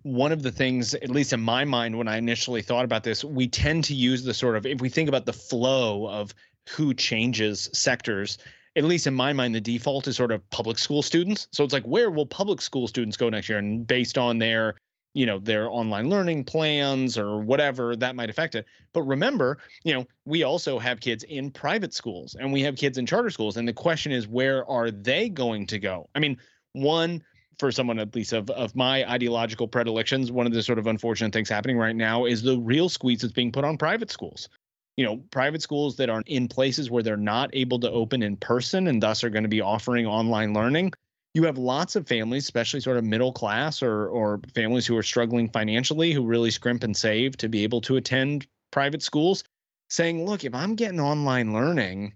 one 0.02 0.32
of 0.32 0.42
the 0.42 0.52
things, 0.52 0.92
at 0.92 1.08
least 1.08 1.32
in 1.32 1.40
my 1.40 1.64
mind, 1.64 1.96
when 1.96 2.08
I 2.08 2.18
initially 2.18 2.60
thought 2.60 2.84
about 2.84 3.02
this, 3.02 3.24
we 3.24 3.48
tend 3.48 3.84
to 3.84 3.94
use 3.94 4.24
the 4.24 4.34
sort 4.34 4.56
of, 4.56 4.66
if 4.66 4.82
we 4.82 4.90
think 4.90 5.08
about 5.08 5.24
the 5.24 5.32
flow 5.32 6.06
of 6.06 6.34
who 6.68 6.92
changes 6.92 7.70
sectors, 7.72 8.36
at 8.76 8.84
least 8.84 9.06
in 9.06 9.14
my 9.14 9.32
mind, 9.32 9.54
the 9.54 9.60
default 9.60 10.08
is 10.08 10.16
sort 10.16 10.32
of 10.32 10.48
public 10.50 10.78
school 10.78 11.02
students. 11.02 11.48
So 11.52 11.64
it's 11.64 11.72
like, 11.72 11.84
where 11.84 12.10
will 12.10 12.26
public 12.26 12.60
school 12.60 12.88
students 12.88 13.16
go 13.16 13.28
next 13.28 13.48
year? 13.48 13.58
And 13.58 13.86
based 13.86 14.18
on 14.18 14.38
their 14.38 14.74
you 15.14 15.26
know 15.26 15.38
their 15.38 15.70
online 15.70 16.10
learning 16.10 16.44
plans 16.44 17.16
or 17.16 17.38
whatever 17.38 17.96
that 17.96 18.14
might 18.16 18.28
affect 18.28 18.56
it 18.56 18.66
but 18.92 19.02
remember 19.02 19.58
you 19.84 19.94
know 19.94 20.04
we 20.24 20.42
also 20.42 20.78
have 20.78 21.00
kids 21.00 21.22
in 21.24 21.50
private 21.50 21.94
schools 21.94 22.36
and 22.38 22.52
we 22.52 22.60
have 22.60 22.76
kids 22.76 22.98
in 22.98 23.06
charter 23.06 23.30
schools 23.30 23.56
and 23.56 23.66
the 23.66 23.72
question 23.72 24.12
is 24.12 24.26
where 24.26 24.68
are 24.68 24.90
they 24.90 25.28
going 25.28 25.66
to 25.66 25.78
go 25.78 26.08
i 26.14 26.18
mean 26.18 26.36
one 26.72 27.22
for 27.60 27.70
someone 27.70 28.00
at 28.00 28.12
least 28.16 28.32
of, 28.32 28.50
of 28.50 28.74
my 28.74 29.08
ideological 29.08 29.68
predilections 29.68 30.32
one 30.32 30.46
of 30.46 30.52
the 30.52 30.62
sort 30.62 30.78
of 30.78 30.88
unfortunate 30.88 31.32
things 31.32 31.48
happening 31.48 31.78
right 31.78 31.96
now 31.96 32.24
is 32.24 32.42
the 32.42 32.58
real 32.58 32.88
squeeze 32.88 33.20
that's 33.20 33.32
being 33.32 33.52
put 33.52 33.64
on 33.64 33.78
private 33.78 34.10
schools 34.10 34.48
you 34.96 35.04
know 35.04 35.16
private 35.30 35.62
schools 35.62 35.96
that 35.96 36.10
are 36.10 36.22
in 36.26 36.48
places 36.48 36.90
where 36.90 37.02
they're 37.02 37.16
not 37.16 37.50
able 37.52 37.80
to 37.80 37.90
open 37.90 38.22
in 38.22 38.36
person 38.36 38.86
and 38.86 39.02
thus 39.02 39.24
are 39.24 39.30
going 39.30 39.42
to 39.42 39.48
be 39.48 39.60
offering 39.60 40.06
online 40.06 40.54
learning 40.54 40.92
you 41.34 41.42
have 41.42 41.58
lots 41.58 41.96
of 41.96 42.06
families, 42.06 42.44
especially 42.44 42.80
sort 42.80 42.96
of 42.96 43.04
middle 43.04 43.32
class 43.32 43.82
or 43.82 44.06
or 44.08 44.40
families 44.54 44.86
who 44.86 44.96
are 44.96 45.02
struggling 45.02 45.48
financially, 45.48 46.12
who 46.12 46.24
really 46.24 46.50
scrimp 46.50 46.84
and 46.84 46.96
save 46.96 47.36
to 47.38 47.48
be 47.48 47.64
able 47.64 47.80
to 47.82 47.96
attend 47.96 48.46
private 48.70 49.02
schools 49.02 49.44
saying, 49.90 50.24
look, 50.24 50.44
if 50.44 50.54
I'm 50.54 50.76
getting 50.76 51.00
online 51.00 51.52
learning, 51.52 52.14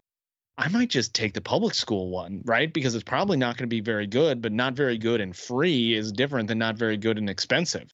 I 0.57 0.69
might 0.69 0.89
just 0.89 1.15
take 1.15 1.35
the 1.35 1.41
public 1.41 1.75
school 1.75 2.11
one, 2.11 2.43
right? 2.45 2.73
Because 2.73 2.95
it's 2.95 3.05
probably 3.05 3.37
not 3.37 3.57
going 3.57 3.69
to 3.69 3.75
be 3.75 3.81
very 3.81 4.07
good, 4.07 4.41
but 4.41 4.53
not 4.53 4.75
very 4.75 4.99
good 4.99 5.21
and 5.21 5.37
free 5.37 5.95
is 5.95 6.11
different 6.13 6.49
than 6.49 6.59
not 6.59 6.77
very 6.77 6.97
good 6.97 7.19
and 7.19 7.29
expensive. 7.29 7.93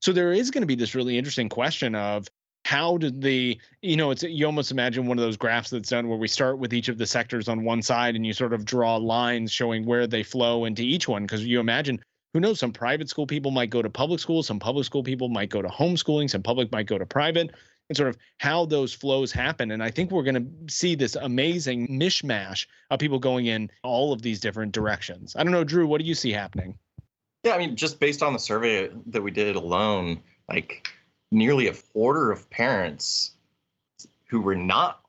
So 0.00 0.12
there 0.12 0.32
is 0.32 0.50
going 0.50 0.62
to 0.62 0.66
be 0.66 0.76
this 0.76 0.94
really 0.94 1.18
interesting 1.18 1.48
question 1.48 1.94
of 1.94 2.28
how 2.66 2.96
did 2.96 3.20
the 3.20 3.56
you 3.80 3.96
know 3.96 4.10
it's 4.10 4.24
you 4.24 4.44
almost 4.44 4.72
imagine 4.72 5.06
one 5.06 5.16
of 5.16 5.24
those 5.24 5.36
graphs 5.36 5.70
that's 5.70 5.90
done 5.90 6.08
where 6.08 6.18
we 6.18 6.26
start 6.26 6.58
with 6.58 6.74
each 6.74 6.88
of 6.88 6.98
the 6.98 7.06
sectors 7.06 7.48
on 7.48 7.62
one 7.62 7.80
side 7.80 8.16
and 8.16 8.26
you 8.26 8.32
sort 8.32 8.52
of 8.52 8.64
draw 8.64 8.96
lines 8.96 9.52
showing 9.52 9.86
where 9.86 10.08
they 10.08 10.24
flow 10.24 10.64
into 10.64 10.82
each 10.82 11.06
one. 11.06 11.22
Because 11.22 11.46
you 11.46 11.60
imagine 11.60 12.00
who 12.34 12.40
knows 12.40 12.58
some 12.58 12.72
private 12.72 13.08
school 13.08 13.24
people 13.24 13.52
might 13.52 13.70
go 13.70 13.82
to 13.82 13.88
public 13.88 14.18
school 14.18 14.42
some 14.42 14.58
public 14.58 14.84
school 14.84 15.04
people 15.04 15.28
might 15.28 15.48
go 15.48 15.62
to 15.62 15.68
homeschooling 15.68 16.28
some 16.28 16.42
public 16.42 16.72
might 16.72 16.86
go 16.86 16.98
to 16.98 17.06
private 17.06 17.52
and 17.88 17.96
sort 17.96 18.08
of 18.08 18.16
how 18.38 18.66
those 18.66 18.92
flows 18.92 19.30
happen. 19.30 19.70
And 19.70 19.80
i 19.80 19.90
think 19.90 20.10
we're 20.10 20.24
going 20.24 20.34
to 20.34 20.74
see 20.74 20.96
this 20.96 21.14
amazing 21.14 21.86
mishmash 21.86 22.66
of 22.90 22.98
people 22.98 23.20
going 23.20 23.46
in 23.46 23.70
all 23.84 24.12
of 24.12 24.22
these 24.22 24.40
different 24.40 24.72
directions. 24.72 25.36
I 25.36 25.44
don't 25.44 25.52
know 25.52 25.62
drew 25.62 25.86
what 25.86 26.00
do 26.00 26.04
you 26.04 26.16
see 26.16 26.32
happening? 26.32 26.76
Yeah 27.44 27.54
i 27.54 27.58
mean 27.58 27.76
just 27.76 28.00
based 28.00 28.24
on 28.24 28.32
the 28.32 28.40
survey 28.40 28.90
that 29.06 29.22
we 29.22 29.30
did 29.30 29.54
alone 29.54 30.20
like 30.48 30.88
nearly 31.32 31.68
a 31.68 31.74
quarter 31.74 32.30
of 32.30 32.48
parents 32.50 33.32
who 34.26 34.40
were 34.40 34.54
not 34.54 35.00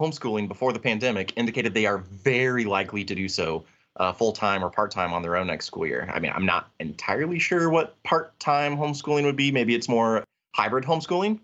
homeschooling 0.00 0.48
before 0.48 0.72
the 0.72 0.78
pandemic 0.78 1.32
indicated 1.36 1.72
they 1.74 1.86
are 1.86 1.98
very 1.98 2.64
likely 2.64 3.04
to 3.04 3.14
do 3.14 3.28
so 3.28 3.64
uh, 3.96 4.12
full 4.12 4.32
time 4.32 4.64
or 4.64 4.70
part 4.70 4.90
time 4.90 5.12
on 5.12 5.22
their 5.22 5.36
own 5.36 5.46
next 5.46 5.66
school 5.66 5.86
year. 5.86 6.10
I 6.12 6.18
mean, 6.18 6.32
I'm 6.34 6.46
not 6.46 6.70
entirely 6.80 7.38
sure 7.38 7.70
what 7.70 8.00
part 8.02 8.38
time 8.40 8.76
homeschooling 8.76 9.24
would 9.24 9.36
be. 9.36 9.52
Maybe 9.52 9.74
it's 9.74 9.88
more 9.88 10.24
hybrid 10.54 10.84
homeschooling. 10.84 11.38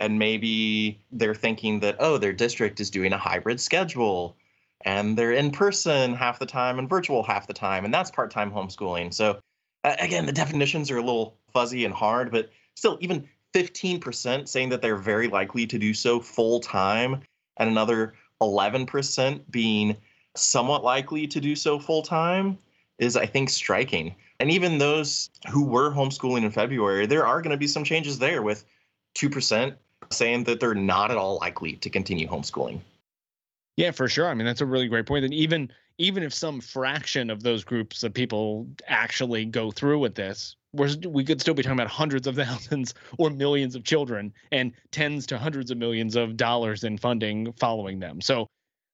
And 0.00 0.18
maybe 0.18 1.00
they're 1.12 1.36
thinking 1.36 1.78
that, 1.80 1.96
oh, 2.00 2.18
their 2.18 2.32
district 2.32 2.80
is 2.80 2.90
doing 2.90 3.12
a 3.12 3.18
hybrid 3.18 3.60
schedule 3.60 4.36
and 4.84 5.16
they're 5.16 5.32
in 5.32 5.50
person 5.50 6.14
half 6.14 6.38
the 6.38 6.46
time 6.46 6.78
and 6.78 6.88
virtual 6.88 7.22
half 7.22 7.46
the 7.46 7.54
time. 7.54 7.84
And 7.84 7.94
that's 7.94 8.10
part 8.10 8.30
time 8.30 8.50
homeschooling. 8.50 9.14
So, 9.14 9.38
uh, 9.84 9.94
again, 10.00 10.26
the 10.26 10.32
definitions 10.32 10.90
are 10.90 10.98
a 10.98 11.02
little 11.02 11.36
fuzzy 11.52 11.84
and 11.84 11.94
hard, 11.94 12.32
but 12.32 12.50
still, 12.74 12.98
even 13.00 13.28
15% 13.54 14.48
saying 14.48 14.68
that 14.70 14.82
they're 14.82 14.96
very 14.96 15.28
likely 15.28 15.66
to 15.66 15.78
do 15.78 15.94
so 15.94 16.20
full 16.20 16.60
time, 16.60 17.20
and 17.56 17.70
another 17.70 18.14
11% 18.42 19.40
being 19.50 19.96
somewhat 20.36 20.82
likely 20.82 21.26
to 21.28 21.40
do 21.40 21.54
so 21.54 21.78
full 21.78 22.02
time 22.02 22.58
is, 22.98 23.16
I 23.16 23.26
think, 23.26 23.48
striking. 23.48 24.14
And 24.40 24.50
even 24.50 24.78
those 24.78 25.30
who 25.50 25.64
were 25.64 25.90
homeschooling 25.90 26.44
in 26.44 26.50
February, 26.50 27.06
there 27.06 27.26
are 27.26 27.40
going 27.40 27.52
to 27.52 27.56
be 27.56 27.68
some 27.68 27.84
changes 27.84 28.18
there 28.18 28.42
with 28.42 28.64
2% 29.16 29.76
saying 30.10 30.44
that 30.44 30.60
they're 30.60 30.74
not 30.74 31.10
at 31.10 31.16
all 31.16 31.38
likely 31.38 31.74
to 31.76 31.88
continue 31.88 32.28
homeschooling. 32.28 32.80
Yeah, 33.76 33.90
for 33.90 34.08
sure. 34.08 34.28
I 34.28 34.34
mean, 34.34 34.46
that's 34.46 34.60
a 34.60 34.66
really 34.66 34.88
great 34.88 35.06
point. 35.06 35.24
And 35.24 35.34
even 35.34 35.70
even 35.98 36.24
if 36.24 36.34
some 36.34 36.60
fraction 36.60 37.30
of 37.30 37.42
those 37.42 37.62
groups 37.62 38.02
of 38.02 38.12
people 38.12 38.66
actually 38.88 39.44
go 39.44 39.70
through 39.70 40.00
with 40.00 40.16
this, 40.16 40.56
we're, 40.74 40.94
we 41.08 41.24
could 41.24 41.40
still 41.40 41.54
be 41.54 41.62
talking 41.62 41.78
about 41.78 41.90
hundreds 41.90 42.26
of 42.26 42.36
thousands 42.44 42.94
or 43.18 43.30
millions 43.30 43.74
of 43.74 43.84
children 43.84 44.32
and 44.52 44.72
tens 44.90 45.26
to 45.26 45.38
hundreds 45.38 45.70
of 45.70 45.78
millions 45.78 46.16
of 46.16 46.36
dollars 46.36 46.84
in 46.84 46.98
funding 46.98 47.52
following 47.54 48.00
them. 48.00 48.20
So, 48.20 48.48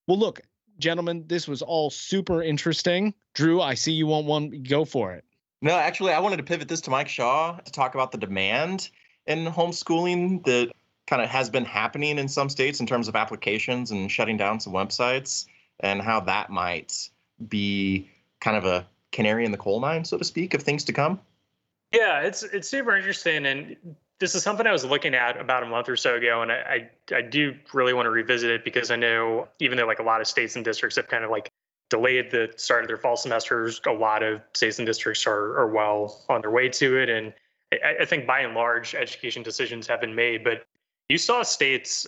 well, 0.07 0.19
look, 0.19 0.41
gentlemen, 0.79 1.25
this 1.27 1.49
was 1.49 1.63
all 1.63 1.91
super 1.91 2.43
interesting. 2.43 3.15
Drew, 3.35 3.61
I 3.61 3.75
see 3.75 3.93
you 3.93 4.07
want 4.07 4.27
one. 4.27 4.63
Go 4.63 4.85
for 4.85 5.13
it. 5.13 5.25
No, 5.63 5.77
actually, 5.77 6.13
I 6.13 6.21
wanted 6.21 6.39
to 6.39 6.43
pivot 6.43 6.69
this 6.69 6.81
to 6.83 6.91
Mike 6.91 7.09
Shaw 7.09 7.59
to 7.59 7.73
talk 7.73 7.95
about 7.95 8.13
the 8.13 8.19
demand 8.19 8.89
in 9.27 9.45
homeschooling 9.45 10.45
that 10.45 10.71
kind 11.07 11.21
of 11.21 11.29
has 11.29 11.51
been 11.51 11.65
happening 11.65 12.19
in 12.19 12.29
some 12.29 12.49
states 12.49 12.81
in 12.81 12.87
terms 12.87 13.09
of 13.09 13.17
applications 13.17 13.91
and 13.91 14.11
shutting 14.11 14.37
down 14.37 14.61
some 14.61 14.73
websites 14.73 15.47
and 15.81 16.01
how 16.01 16.21
that 16.21 16.51
might 16.51 17.11
be 17.49 18.09
kind 18.41 18.57
of 18.57 18.65
a 18.65 18.87
canary 19.13 19.45
in 19.45 19.51
the 19.51 19.59
coal 19.59 19.81
mine, 19.81 20.05
so 20.05 20.17
to 20.17 20.25
speak, 20.25 20.55
of 20.55 20.63
things 20.63 20.85
to 20.85 20.93
come. 20.93 21.21
Yeah, 21.93 22.21
it's 22.21 22.43
it's 22.43 22.69
super 22.69 22.97
interesting, 22.97 23.47
and 23.47 23.77
this 24.21 24.35
is 24.35 24.43
something 24.43 24.67
I 24.67 24.73
was 24.73 24.85
looking 24.85 25.15
at 25.15 25.41
about 25.41 25.63
a 25.63 25.67
month 25.67 25.89
or 25.89 25.97
so 25.97 26.17
ago, 26.17 26.43
and 26.43 26.53
I, 26.53 26.89
I, 27.11 27.17
I 27.17 27.23
do 27.23 27.55
really 27.73 27.95
want 27.95 28.07
to 28.07 28.11
revisit 28.11 28.51
it 28.51 28.65
because 28.65 28.91
I 28.91 28.97
know 28.97 29.49
even 29.59 29.77
though 29.77 29.87
like 29.87 29.99
a 29.99 30.05
lot 30.05 30.21
of 30.21 30.27
states 30.29 30.57
and 30.57 30.65
districts 30.65 30.97
have 30.97 31.09
kind 31.09 31.25
of 31.25 31.31
like 31.31 31.51
delayed 31.89 32.31
the 32.31 32.53
start 32.57 32.83
of 32.83 32.89
their 32.89 32.97
fall 32.97 33.17
semesters, 33.17 33.81
a 33.87 33.93
lot 33.93 34.23
of 34.23 34.41
states 34.55 34.79
and 34.79 34.87
districts 34.87 35.27
are 35.27 35.59
are 35.59 35.69
well 35.69 36.25
on 36.29 36.43
their 36.43 36.51
way 36.51 36.69
to 36.69 36.97
it, 36.97 37.09
and 37.09 37.33
I, 37.73 38.03
I 38.03 38.05
think 38.05 38.27
by 38.27 38.41
and 38.41 38.55
large 38.55 38.95
education 38.95 39.43
decisions 39.43 39.89
have 39.89 40.01
been 40.01 40.15
made. 40.15 40.45
But 40.45 40.65
you 41.09 41.19
saw 41.19 41.43
states 41.43 42.07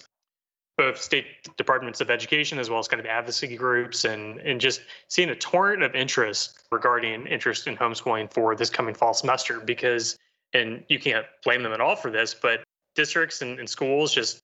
both 0.79 1.01
state 1.01 1.27
departments 1.57 2.01
of 2.01 2.11
education 2.11 2.59
as 2.59 2.71
well 2.71 2.79
as 2.79 2.89
kind 2.89 3.01
of 3.01 3.07
advocacy 3.07 3.57
groups 3.57 4.05
and 4.05 4.41
and 4.41 4.61
just 4.61 4.81
seeing 5.09 5.31
a 5.31 5.35
torrent 5.35 5.83
of 5.83 5.95
interest 5.95 6.65
regarding 6.71 7.27
interest 7.27 7.67
in 7.67 7.77
homeschooling 7.77 8.33
for 8.33 8.57
this 8.57 8.71
coming 8.71 8.95
fall 8.95 9.13
semester 9.13 9.61
because 9.61 10.17
and 10.55 10.83
you 10.89 10.99
can't 10.99 11.27
blame 11.45 11.63
them 11.63 11.73
at 11.73 11.81
all 11.81 11.95
for 11.95 12.11
this 12.11 12.35
but 12.35 12.65
districts 12.95 13.43
and, 13.43 13.59
and 13.59 13.69
schools 13.69 14.15
just 14.15 14.41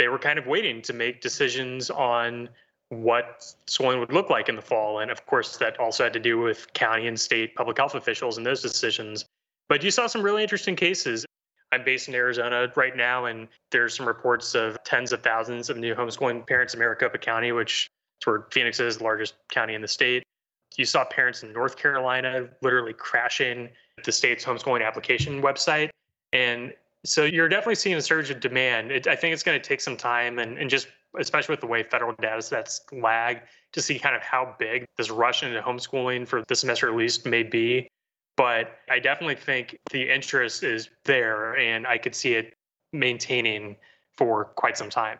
they 0.00 0.08
were 0.08 0.18
kind 0.18 0.38
of 0.38 0.46
waiting 0.46 0.80
to 0.80 0.94
make 0.94 1.20
decisions 1.20 1.90
on 1.90 2.48
what 2.88 3.54
schooling 3.66 4.00
would 4.00 4.12
look 4.12 4.30
like 4.30 4.48
in 4.48 4.56
the 4.56 4.62
fall. 4.62 5.00
And 5.00 5.10
of 5.10 5.26
course 5.26 5.56
that 5.58 5.78
also 5.78 6.04
had 6.04 6.12
to 6.14 6.20
do 6.20 6.38
with 6.38 6.72
county 6.72 7.06
and 7.06 7.18
state 7.18 7.54
public 7.54 7.76
health 7.76 7.94
officials 7.94 8.36
and 8.36 8.46
those 8.46 8.62
decisions. 8.62 9.24
But 9.68 9.82
you 9.84 9.90
saw 9.90 10.06
some 10.06 10.22
really 10.22 10.42
interesting 10.42 10.74
cases 10.74 11.24
I'm 11.72 11.84
based 11.84 12.08
in 12.08 12.14
Arizona 12.14 12.70
right 12.74 12.96
now, 12.96 13.26
and 13.26 13.46
there's 13.70 13.96
some 13.96 14.06
reports 14.06 14.54
of 14.54 14.82
tens 14.84 15.12
of 15.12 15.22
thousands 15.22 15.70
of 15.70 15.76
new 15.76 15.94
homeschooling 15.94 16.46
parents 16.46 16.74
in 16.74 16.80
Maricopa 16.80 17.18
County, 17.18 17.52
which 17.52 17.90
is 18.20 18.26
where 18.26 18.46
Phoenix 18.50 18.80
is, 18.80 18.98
the 18.98 19.04
largest 19.04 19.34
county 19.48 19.74
in 19.74 19.82
the 19.82 19.88
state. 19.88 20.24
You 20.76 20.84
saw 20.84 21.04
parents 21.04 21.42
in 21.42 21.52
North 21.52 21.76
Carolina 21.76 22.48
literally 22.62 22.92
crashing 22.92 23.68
the 24.04 24.12
state's 24.12 24.44
homeschooling 24.44 24.86
application 24.86 25.42
website. 25.42 25.90
And 26.32 26.72
so 27.04 27.24
you're 27.24 27.48
definitely 27.48 27.74
seeing 27.76 27.96
a 27.96 28.02
surge 28.02 28.30
of 28.30 28.40
demand. 28.40 28.92
It, 28.92 29.06
I 29.06 29.16
think 29.16 29.32
it's 29.32 29.42
going 29.42 29.60
to 29.60 29.66
take 29.66 29.80
some 29.80 29.96
time 29.96 30.38
and, 30.38 30.58
and 30.58 30.70
just 30.70 30.88
especially 31.18 31.54
with 31.54 31.60
the 31.60 31.66
way 31.66 31.82
federal 31.82 32.14
data 32.20 32.40
sets 32.40 32.82
lag 32.92 33.40
to 33.72 33.82
see 33.82 33.98
kind 33.98 34.14
of 34.14 34.22
how 34.22 34.54
big 34.58 34.86
this 34.96 35.10
rush 35.10 35.42
into 35.42 35.60
homeschooling 35.60 36.26
for 36.26 36.44
the 36.46 36.54
semester 36.54 36.88
at 36.88 36.94
least 36.94 37.26
may 37.26 37.42
be 37.42 37.88
but 38.36 38.78
I 38.88 38.98
definitely 38.98 39.34
think 39.34 39.78
the 39.90 40.10
interest 40.10 40.62
is 40.62 40.88
there 41.04 41.56
and 41.56 41.86
I 41.86 41.98
could 41.98 42.14
see 42.14 42.34
it 42.34 42.54
maintaining 42.92 43.76
for 44.16 44.46
quite 44.56 44.76
some 44.76 44.90
time. 44.90 45.18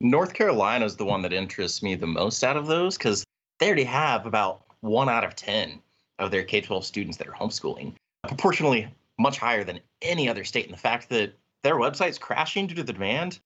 North 0.00 0.32
Carolina 0.32 0.84
is 0.84 0.96
the 0.96 1.04
one 1.04 1.22
that 1.22 1.32
interests 1.32 1.82
me 1.82 1.94
the 1.94 2.06
most 2.06 2.44
out 2.44 2.56
of 2.56 2.66
those 2.66 2.96
because 2.96 3.24
they 3.58 3.66
already 3.66 3.84
have 3.84 4.26
about 4.26 4.62
one 4.80 5.08
out 5.08 5.24
of 5.24 5.34
10 5.34 5.80
of 6.18 6.30
their 6.30 6.44
K 6.44 6.60
12 6.60 6.84
students 6.84 7.16
that 7.16 7.26
are 7.26 7.32
homeschooling, 7.32 7.94
proportionally 8.26 8.88
much 9.18 9.38
higher 9.38 9.64
than 9.64 9.80
any 10.02 10.28
other 10.28 10.44
state. 10.44 10.66
And 10.66 10.74
the 10.74 10.80
fact 10.80 11.08
that 11.08 11.32
their 11.64 11.76
website's 11.76 12.18
crashing 12.18 12.68
due 12.68 12.76
to 12.76 12.84
the 12.84 12.92
demand, 12.92 13.40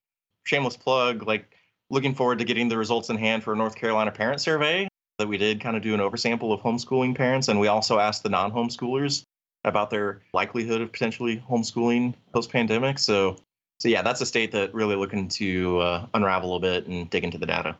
shameless 0.44 0.76
plug, 0.76 1.26
like 1.26 1.56
looking 1.88 2.14
forward 2.14 2.38
to 2.38 2.44
getting 2.44 2.68
the 2.68 2.76
results 2.76 3.08
in 3.08 3.16
hand 3.16 3.42
for 3.42 3.54
a 3.54 3.56
North 3.56 3.74
Carolina 3.74 4.12
parent 4.12 4.40
survey 4.40 4.88
that 5.22 5.28
we 5.28 5.38
did 5.38 5.60
kind 5.60 5.76
of 5.76 5.84
do 5.84 5.94
an 5.94 6.00
oversample 6.00 6.52
of 6.52 6.60
homeschooling 6.60 7.16
parents, 7.16 7.46
and 7.46 7.60
we 7.60 7.68
also 7.68 8.00
asked 8.00 8.24
the 8.24 8.28
non-homeschoolers 8.28 9.22
about 9.64 9.88
their 9.88 10.20
likelihood 10.34 10.80
of 10.80 10.90
potentially 10.90 11.40
homeschooling 11.48 12.12
post-pandemic. 12.32 12.98
So, 12.98 13.36
so 13.78 13.88
yeah, 13.88 14.02
that's 14.02 14.20
a 14.20 14.26
state 14.26 14.50
that 14.50 14.74
really 14.74 14.96
looking 14.96 15.28
to 15.28 15.78
uh, 15.78 16.06
unravel 16.14 16.56
a 16.56 16.60
bit 16.60 16.88
and 16.88 17.08
dig 17.08 17.22
into 17.22 17.38
the 17.38 17.46
data. 17.46 17.76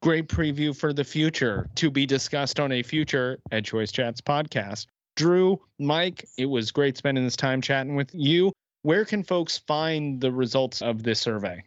Great 0.00 0.28
preview 0.28 0.74
for 0.74 0.94
the 0.94 1.04
future 1.04 1.68
to 1.74 1.90
be 1.90 2.06
discussed 2.06 2.58
on 2.58 2.72
a 2.72 2.82
future 2.82 3.38
EdChoice 3.52 3.92
Chats 3.92 4.22
podcast. 4.22 4.86
Drew, 5.16 5.60
Mike, 5.78 6.26
it 6.38 6.46
was 6.46 6.70
great 6.70 6.96
spending 6.96 7.24
this 7.24 7.36
time 7.36 7.60
chatting 7.60 7.96
with 7.96 8.14
you. 8.14 8.50
Where 8.80 9.04
can 9.04 9.22
folks 9.22 9.58
find 9.58 10.22
the 10.22 10.32
results 10.32 10.80
of 10.80 11.02
this 11.02 11.20
survey? 11.20 11.64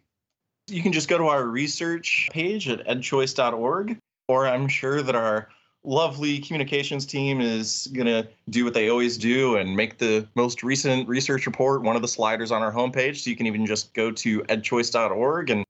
You 0.68 0.82
can 0.82 0.94
just 0.94 1.10
go 1.10 1.20
to 1.20 1.26
our 1.26 1.46
research 1.46 2.30
page 2.32 2.68
at 2.70 2.88
edchoice.org 2.88 4.00
or 4.30 4.48
I'm 4.48 4.68
sure 4.68 5.02
that 5.02 5.16
our 5.16 5.50
lovely 5.84 6.40
communications 6.40 7.06
team 7.06 7.42
is 7.42 7.88
going 7.94 8.06
to 8.06 8.28
do 8.50 8.64
what 8.64 8.76
they 8.76 8.90
always 8.90 9.18
do 9.18 9.58
and 9.58 9.76
make 9.76 9.98
the 9.98 10.28
most 10.36 10.62
recent 10.62 11.08
research 11.10 11.48
report 11.48 11.82
one 11.82 11.96
of 11.96 12.02
the 12.04 12.08
sliders 12.08 12.52
on 12.52 12.62
our 12.62 12.72
homepage. 12.72 13.24
So 13.24 13.32
you 13.32 13.36
can 13.36 13.48
even 13.48 13.66
just 13.66 13.94
go 13.94 14.12
to 14.12 14.42
edchoice.org 14.44 15.50
and 15.50 15.66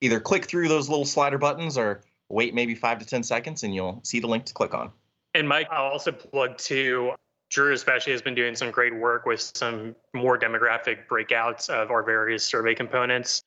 either 0.00 0.18
click 0.18 0.46
through 0.46 0.68
those 0.68 0.88
little 0.88 1.04
slider 1.04 1.38
buttons 1.38 1.78
or 1.78 2.02
wait 2.28 2.54
maybe 2.54 2.74
five 2.74 2.98
to 2.98 3.06
10 3.06 3.22
seconds 3.22 3.62
and 3.62 3.72
you'll 3.72 4.00
see 4.02 4.18
the 4.18 4.26
link 4.26 4.44
to 4.46 4.52
click 4.52 4.74
on. 4.74 4.90
And 5.34 5.48
Mike, 5.48 5.68
I'll 5.70 5.92
also 5.92 6.10
plug 6.10 6.58
too. 6.58 7.12
Drew 7.50 7.72
especially 7.72 8.12
has 8.12 8.22
been 8.22 8.34
doing 8.34 8.56
some 8.56 8.72
great 8.72 8.96
work 8.96 9.26
with 9.26 9.40
some 9.40 9.94
more 10.12 10.38
demographic 10.38 11.06
breakouts 11.08 11.70
of 11.70 11.90
our 11.90 12.02
various 12.02 12.42
survey 12.42 12.74
components. 12.74 13.42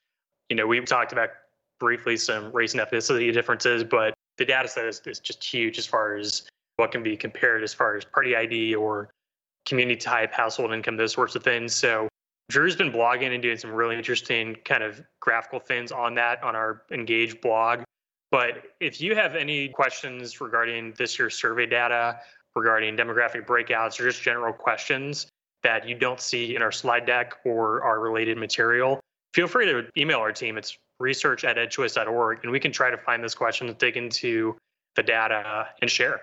You 0.49 0.55
know, 0.55 0.65
we've 0.65 0.85
talked 0.85 1.11
about 1.11 1.29
briefly 1.79 2.15
some 2.15 2.53
race 2.53 2.73
and 2.73 2.81
ethnicity 2.81 3.33
differences, 3.33 3.83
but 3.83 4.14
the 4.37 4.45
data 4.45 4.67
set 4.67 4.85
is, 4.85 5.01
is 5.05 5.19
just 5.19 5.43
huge 5.43 5.77
as 5.77 5.85
far 5.85 6.15
as 6.15 6.43
what 6.77 6.91
can 6.91 7.03
be 7.03 7.15
compared 7.15 7.63
as 7.63 7.73
far 7.73 7.95
as 7.95 8.03
party 8.03 8.35
ID 8.35 8.75
or 8.75 9.09
community 9.65 9.99
type, 9.99 10.31
household 10.31 10.73
income, 10.73 10.97
those 10.97 11.13
sorts 11.13 11.35
of 11.35 11.43
things. 11.43 11.73
So 11.73 12.07
Drew's 12.49 12.75
been 12.75 12.91
blogging 12.91 13.33
and 13.33 13.41
doing 13.41 13.57
some 13.57 13.71
really 13.71 13.95
interesting 13.95 14.55
kind 14.65 14.83
of 14.83 15.01
graphical 15.19 15.59
things 15.59 15.91
on 15.91 16.15
that 16.15 16.43
on 16.43 16.55
our 16.55 16.83
Engage 16.91 17.41
blog. 17.41 17.81
But 18.31 18.63
if 18.79 19.01
you 19.01 19.15
have 19.15 19.35
any 19.35 19.69
questions 19.69 20.41
regarding 20.41 20.93
this 20.97 21.17
year's 21.17 21.35
survey 21.35 21.65
data, 21.65 22.19
regarding 22.55 22.95
demographic 22.95 23.45
breakouts, 23.45 23.99
or 23.99 24.03
just 24.03 24.21
general 24.21 24.53
questions 24.53 25.27
that 25.63 25.87
you 25.87 25.95
don't 25.95 26.21
see 26.21 26.55
in 26.55 26.61
our 26.61 26.71
slide 26.71 27.05
deck 27.05 27.33
or 27.45 27.83
our 27.83 27.99
related 27.99 28.37
material, 28.37 28.99
feel 29.33 29.47
free 29.47 29.65
to 29.65 29.87
email 29.97 30.19
our 30.19 30.31
team. 30.31 30.57
It's 30.57 30.77
research 30.99 31.43
at 31.43 31.57
edchoice.org, 31.57 32.39
and 32.43 32.51
we 32.51 32.59
can 32.59 32.71
try 32.71 32.89
to 32.89 32.97
find 32.97 33.23
this 33.23 33.35
question, 33.35 33.67
and 33.67 33.77
dig 33.77 33.97
into 33.97 34.55
the 34.95 35.03
data, 35.03 35.67
and 35.81 35.89
share. 35.89 36.21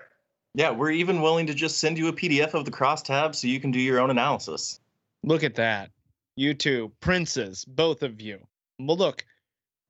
Yeah, 0.55 0.71
we're 0.71 0.91
even 0.91 1.21
willing 1.21 1.47
to 1.47 1.53
just 1.53 1.79
send 1.79 1.97
you 1.97 2.07
a 2.07 2.13
PDF 2.13 2.53
of 2.53 2.65
the 2.65 2.71
crosstabs 2.71 3.35
so 3.35 3.47
you 3.47 3.59
can 3.59 3.71
do 3.71 3.79
your 3.79 3.99
own 3.99 4.09
analysis. 4.09 4.79
Look 5.23 5.43
at 5.43 5.55
that. 5.55 5.89
You 6.35 6.53
two, 6.53 6.91
princes, 6.99 7.65
both 7.65 8.03
of 8.03 8.21
you. 8.21 8.39
Well, 8.79 8.97
look, 8.97 9.25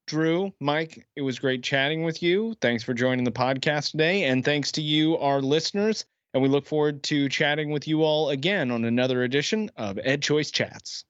Drew, 0.07 0.53
Mike, 0.59 1.05
it 1.15 1.21
was 1.21 1.39
great 1.39 1.63
chatting 1.63 2.03
with 2.03 2.21
you. 2.21 2.55
Thanks 2.61 2.83
for 2.83 2.93
joining 2.93 3.23
the 3.23 3.31
podcast 3.31 3.91
today. 3.91 4.25
And 4.25 4.43
thanks 4.43 4.71
to 4.73 4.81
you, 4.81 5.17
our 5.17 5.41
listeners. 5.41 6.05
And 6.33 6.43
we 6.43 6.49
look 6.49 6.65
forward 6.65 7.03
to 7.03 7.29
chatting 7.29 7.71
with 7.71 7.87
you 7.87 8.03
all 8.03 8.29
again 8.29 8.71
on 8.71 8.83
another 8.85 9.23
edition 9.23 9.71
of 9.77 9.95
EdChoice 9.97 10.51
Chats. 10.51 11.05